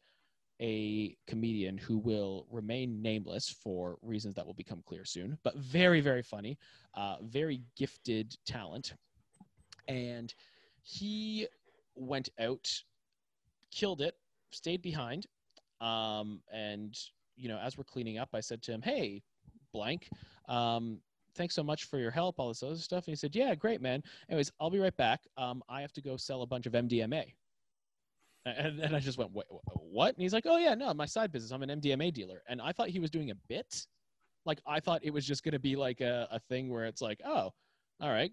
[0.62, 6.00] a comedian who will remain nameless for reasons that will become clear soon, but very,
[6.00, 6.58] very funny,
[6.94, 8.94] uh, very gifted talent.
[9.90, 10.34] And
[10.84, 11.48] he
[11.96, 12.70] went out,
[13.72, 14.16] killed it,
[14.52, 15.26] stayed behind.
[15.82, 16.98] Um, and,
[17.36, 19.22] you know, as we're cleaning up, I said to him, Hey,
[19.74, 20.08] blank,
[20.48, 21.00] um,
[21.36, 23.08] thanks so much for your help, all this other stuff.
[23.08, 24.02] And he said, Yeah, great, man.
[24.30, 25.22] Anyways, I'll be right back.
[25.38, 27.34] Um, I have to go sell a bunch of MDMA.
[28.46, 30.14] And, and I just went, what?
[30.14, 31.52] And he's like, Oh, yeah, no, my side business.
[31.52, 32.42] I'm an MDMA dealer.
[32.48, 33.86] And I thought he was doing a bit.
[34.46, 37.02] Like, I thought it was just going to be like a, a thing where it's
[37.02, 37.52] like, Oh,
[38.02, 38.32] all right,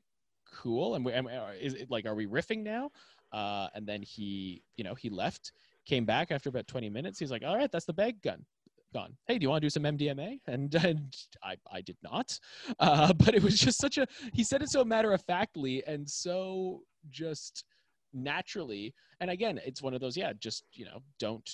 [0.52, 0.94] cool.
[0.94, 1.22] And, we, uh,
[1.60, 2.90] is it like, are we riffing now?
[3.32, 5.52] Uh, and then he, you know, he left,
[5.86, 7.18] came back after about 20 minutes.
[7.18, 8.44] He's like, All right, that's the bag gun.
[8.92, 9.16] Gone.
[9.26, 10.40] Hey, do you want to do some MDMA?
[10.46, 12.38] And, and I, I did not.
[12.78, 16.08] Uh, but it was just such a, he said it so matter of factly and
[16.08, 17.64] so just
[18.12, 18.94] naturally.
[19.20, 21.48] And again, it's one of those, yeah, just, you know, don't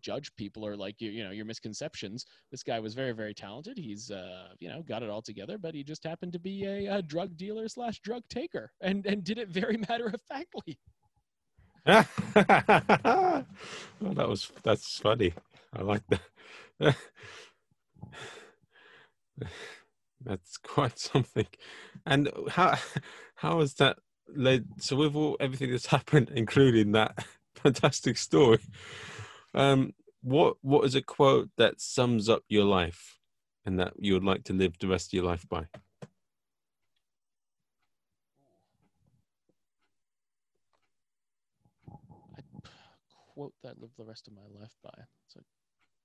[0.00, 2.24] judge people or like, you, you know, your misconceptions.
[2.50, 3.78] This guy was very, very talented.
[3.78, 6.96] He's, uh, you know, got it all together, but he just happened to be a,
[6.96, 10.78] a drug dealer slash drug taker and, and did it very matter of factly.
[11.84, 12.04] well,
[14.14, 15.34] that was that's funny.
[15.74, 16.20] I like that.
[20.24, 21.46] that's quite something.
[22.06, 22.78] And how
[23.36, 23.98] how has that
[24.34, 24.66] led?
[24.78, 27.24] So with all everything that's happened, including that
[27.54, 28.60] fantastic story,
[29.54, 33.18] um, what what is a quote that sums up your life
[33.64, 35.66] and that you would like to live the rest of your life by?
[43.34, 44.92] Quote that live the rest of my life by.
[45.26, 45.61] It's a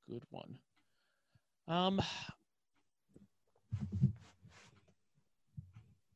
[0.10, 0.58] good one.
[1.68, 2.01] Um,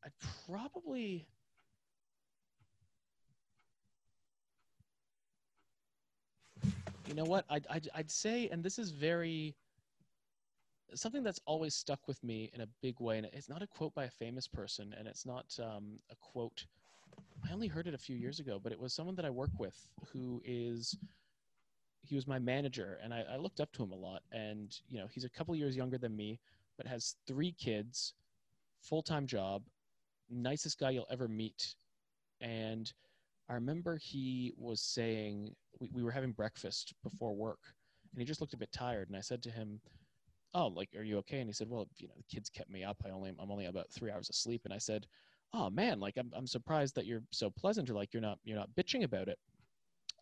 [0.03, 0.11] I'd
[0.47, 1.27] probably.
[7.07, 7.45] You know what?
[7.49, 9.55] I'd, I'd, I'd say, and this is very.
[10.93, 13.93] Something that's always stuck with me in a big way, and it's not a quote
[13.95, 16.65] by a famous person, and it's not um, a quote
[17.47, 19.49] I only heard it a few years ago, but it was someone that I work
[19.57, 19.75] with
[20.11, 20.95] who is
[22.01, 24.99] he was my manager and I, I looked up to him a lot and you
[24.99, 26.39] know he's a couple years younger than me
[26.77, 28.13] but has three kids
[28.81, 29.63] full-time job
[30.31, 31.75] nicest guy you'll ever meet.
[32.39, 32.91] And
[33.49, 37.59] I remember he was saying we, we were having breakfast before work,
[38.11, 39.09] and he just looked a bit tired.
[39.09, 39.79] And I said to him,
[40.53, 42.83] "Oh, like, are you okay?" And he said, "Well, you know, the kids kept me
[42.83, 42.97] up.
[43.05, 45.07] I only I'm only about three hours of sleep." And I said,
[45.53, 48.57] "Oh man, like I'm I'm surprised that you're so pleasant, or like you're not you're
[48.57, 49.37] not bitching about it."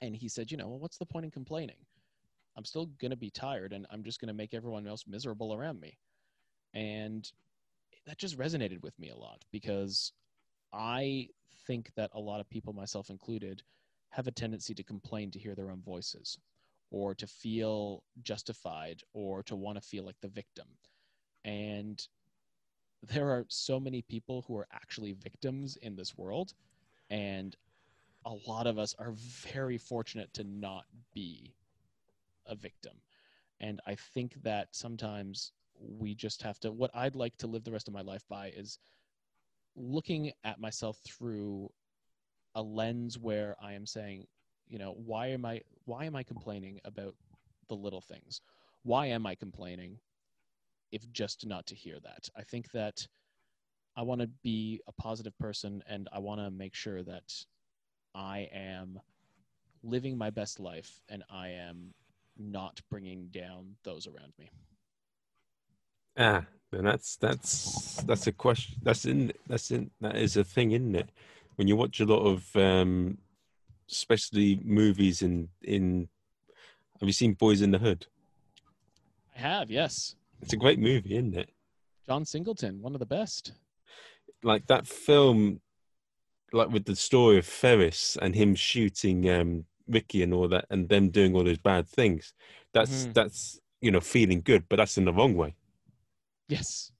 [0.02, 1.86] And he said, "You know, well, what's the point in complaining?
[2.56, 5.98] I'm still gonna be tired, and I'm just gonna make everyone else miserable around me."
[6.74, 7.32] And
[8.06, 10.14] that just resonated with me a lot because
[10.72, 11.30] I
[11.68, 13.64] think that a lot of people, myself included,
[14.10, 16.40] have a tendency to complain to hear their own voices
[16.92, 20.68] or to feel justified or to want to feel like the victim.
[21.46, 22.08] And
[23.04, 26.54] there are so many people who are actually victims in this world.
[27.10, 27.56] And
[28.30, 31.56] a lot of us are very fortunate to not be
[32.46, 32.94] a victim.
[33.60, 37.72] And I think that sometimes we just have to, what I'd like to live the
[37.72, 38.78] rest of my life by is
[39.76, 41.72] looking at myself through
[42.54, 44.28] a lens where I am saying,
[44.68, 47.16] you know, why am I why am I complaining about
[47.68, 48.42] the little things?
[48.84, 49.98] Why am I complaining
[50.92, 52.30] if just not to hear that?
[52.36, 53.08] I think that
[53.96, 57.34] I want to be a positive person and I want to make sure that
[58.14, 59.00] I am
[59.84, 61.94] living my best life and I am
[62.38, 64.50] not bringing down those around me.
[66.18, 68.76] Ah, and that's that's that's a question.
[68.84, 71.10] That's in that's in that is a thing, isn't it?
[71.56, 73.18] When you watch a lot of, um,
[73.90, 76.10] especially movies in in,
[77.00, 78.08] have you seen Boys in the Hood?
[79.36, 80.16] I have, yes.
[80.42, 81.50] It's a great movie, isn't it?
[82.08, 83.54] John Singleton, one of the best.
[84.44, 85.60] Like that film,
[86.54, 90.90] like with the story of Ferris and him shooting um, Ricky and all that, and
[90.90, 92.34] them doing all those bad things.
[92.74, 93.14] That's Mhm.
[93.14, 95.56] that's you know feeling good, but that's in the wrong way.
[96.48, 96.92] Yes.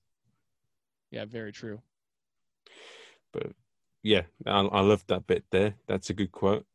[1.12, 1.82] Yeah, very true.
[3.32, 3.52] but
[4.04, 5.76] yeah, I, I love that bit there.
[5.88, 6.66] That's a good quote.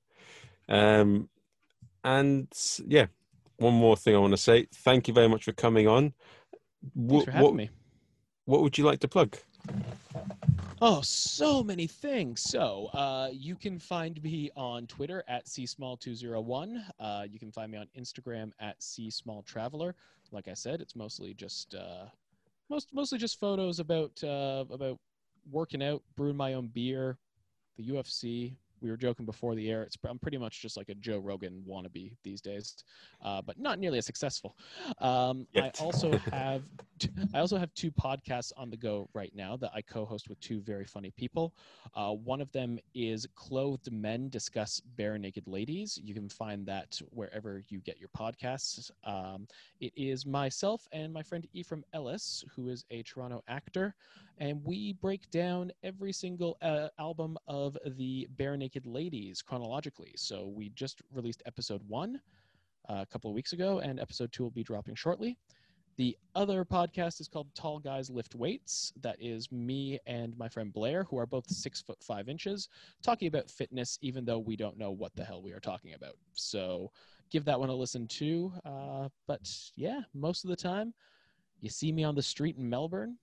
[0.69, 1.29] Um,
[2.05, 2.47] and
[2.87, 3.07] yeah,
[3.57, 4.67] one more thing I want to say.
[4.73, 6.13] Thank you very much for coming on.
[6.83, 7.71] Thanks What, for having what, me.
[8.45, 9.37] what would you like to plug?
[10.87, 12.43] Oh, so many things.
[12.43, 16.85] So, uh, you can find me on Twitter at csmall201.
[17.01, 19.95] Uh, you can find me on Instagram at csmalltraveller.
[20.31, 22.05] Like I said, it's mostly just uh,
[22.69, 24.99] most mostly just photos about uh, about
[25.51, 27.17] working out, brewing my own beer,
[27.79, 28.53] the UFC.
[28.85, 29.83] We were joking before the air.
[29.83, 32.85] It's I'm pretty much just like a Joe Rogan wannabe these days,
[33.23, 34.59] uh, but not nearly as successful.
[34.99, 36.63] Um, I also have
[37.33, 40.61] I also have two podcasts on the go right now that I co-host with two
[40.61, 41.55] very funny people.
[41.95, 45.99] Uh, one of them is Clothed Men Discuss Barenaked Ladies.
[46.03, 48.91] You can find that wherever you get your podcasts.
[49.03, 49.49] Um,
[49.81, 53.95] it is myself and my friend Ephraim Ellis, who is a Toronto actor,
[54.39, 60.13] and we break down every single uh, album of the Bare Naked Ladies chronologically.
[60.17, 62.21] So we just released episode one
[62.89, 65.39] uh, a couple of weeks ago, and episode two will be dropping shortly.
[65.97, 68.93] The other podcast is called Tall Guys Lift Weights.
[69.01, 72.69] That is me and my friend Blair, who are both six foot five inches,
[73.01, 76.17] talking about fitness, even though we don't know what the hell we are talking about.
[76.33, 76.91] So
[77.31, 78.53] give that one a listen too.
[78.65, 80.93] Uh, but yeah, most of the time,
[81.61, 83.19] you see me on the street in Melbourne,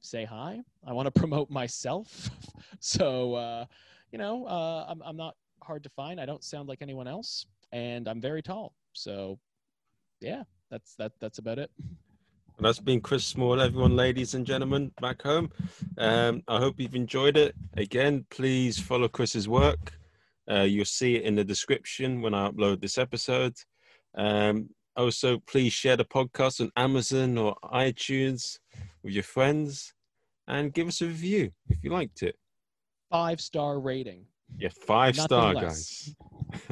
[0.00, 0.60] say hi.
[0.86, 2.28] I want to promote myself.
[2.80, 3.64] so, uh,
[4.12, 6.20] you know, uh, I'm, I'm not hard to find.
[6.20, 8.74] I don't sound like anyone else, and I'm very tall.
[8.92, 9.38] So,
[10.20, 11.12] yeah, that's that.
[11.20, 11.70] That's about it.
[12.60, 15.50] And that's been Chris Small, everyone, ladies and gentlemen, back home.
[15.96, 17.54] Um, I hope you've enjoyed it.
[17.78, 19.92] Again, please follow Chris's work.
[20.50, 23.54] Uh, you'll see it in the description when I upload this episode.
[24.14, 28.58] Um, also, please share the podcast on Amazon or iTunes
[29.02, 29.94] with your friends
[30.46, 32.36] and give us a review if you liked it.
[33.10, 34.24] Five star rating.
[34.58, 36.14] Yeah, five Nothing star, less.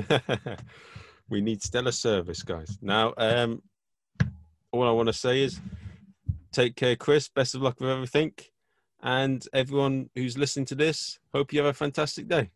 [0.08, 0.28] guys.
[1.28, 2.78] we need stellar service, guys.
[2.80, 3.62] Now, um,
[4.72, 5.60] all I want to say is
[6.52, 7.28] take care, Chris.
[7.28, 8.32] Best of luck with everything.
[9.02, 12.50] And everyone who's listening to this, hope you have a fantastic day.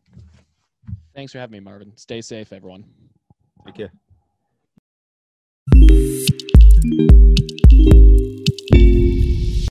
[1.15, 1.93] Thanks for having me, Marvin.
[1.95, 2.85] Stay safe, everyone.
[3.65, 3.91] Take care.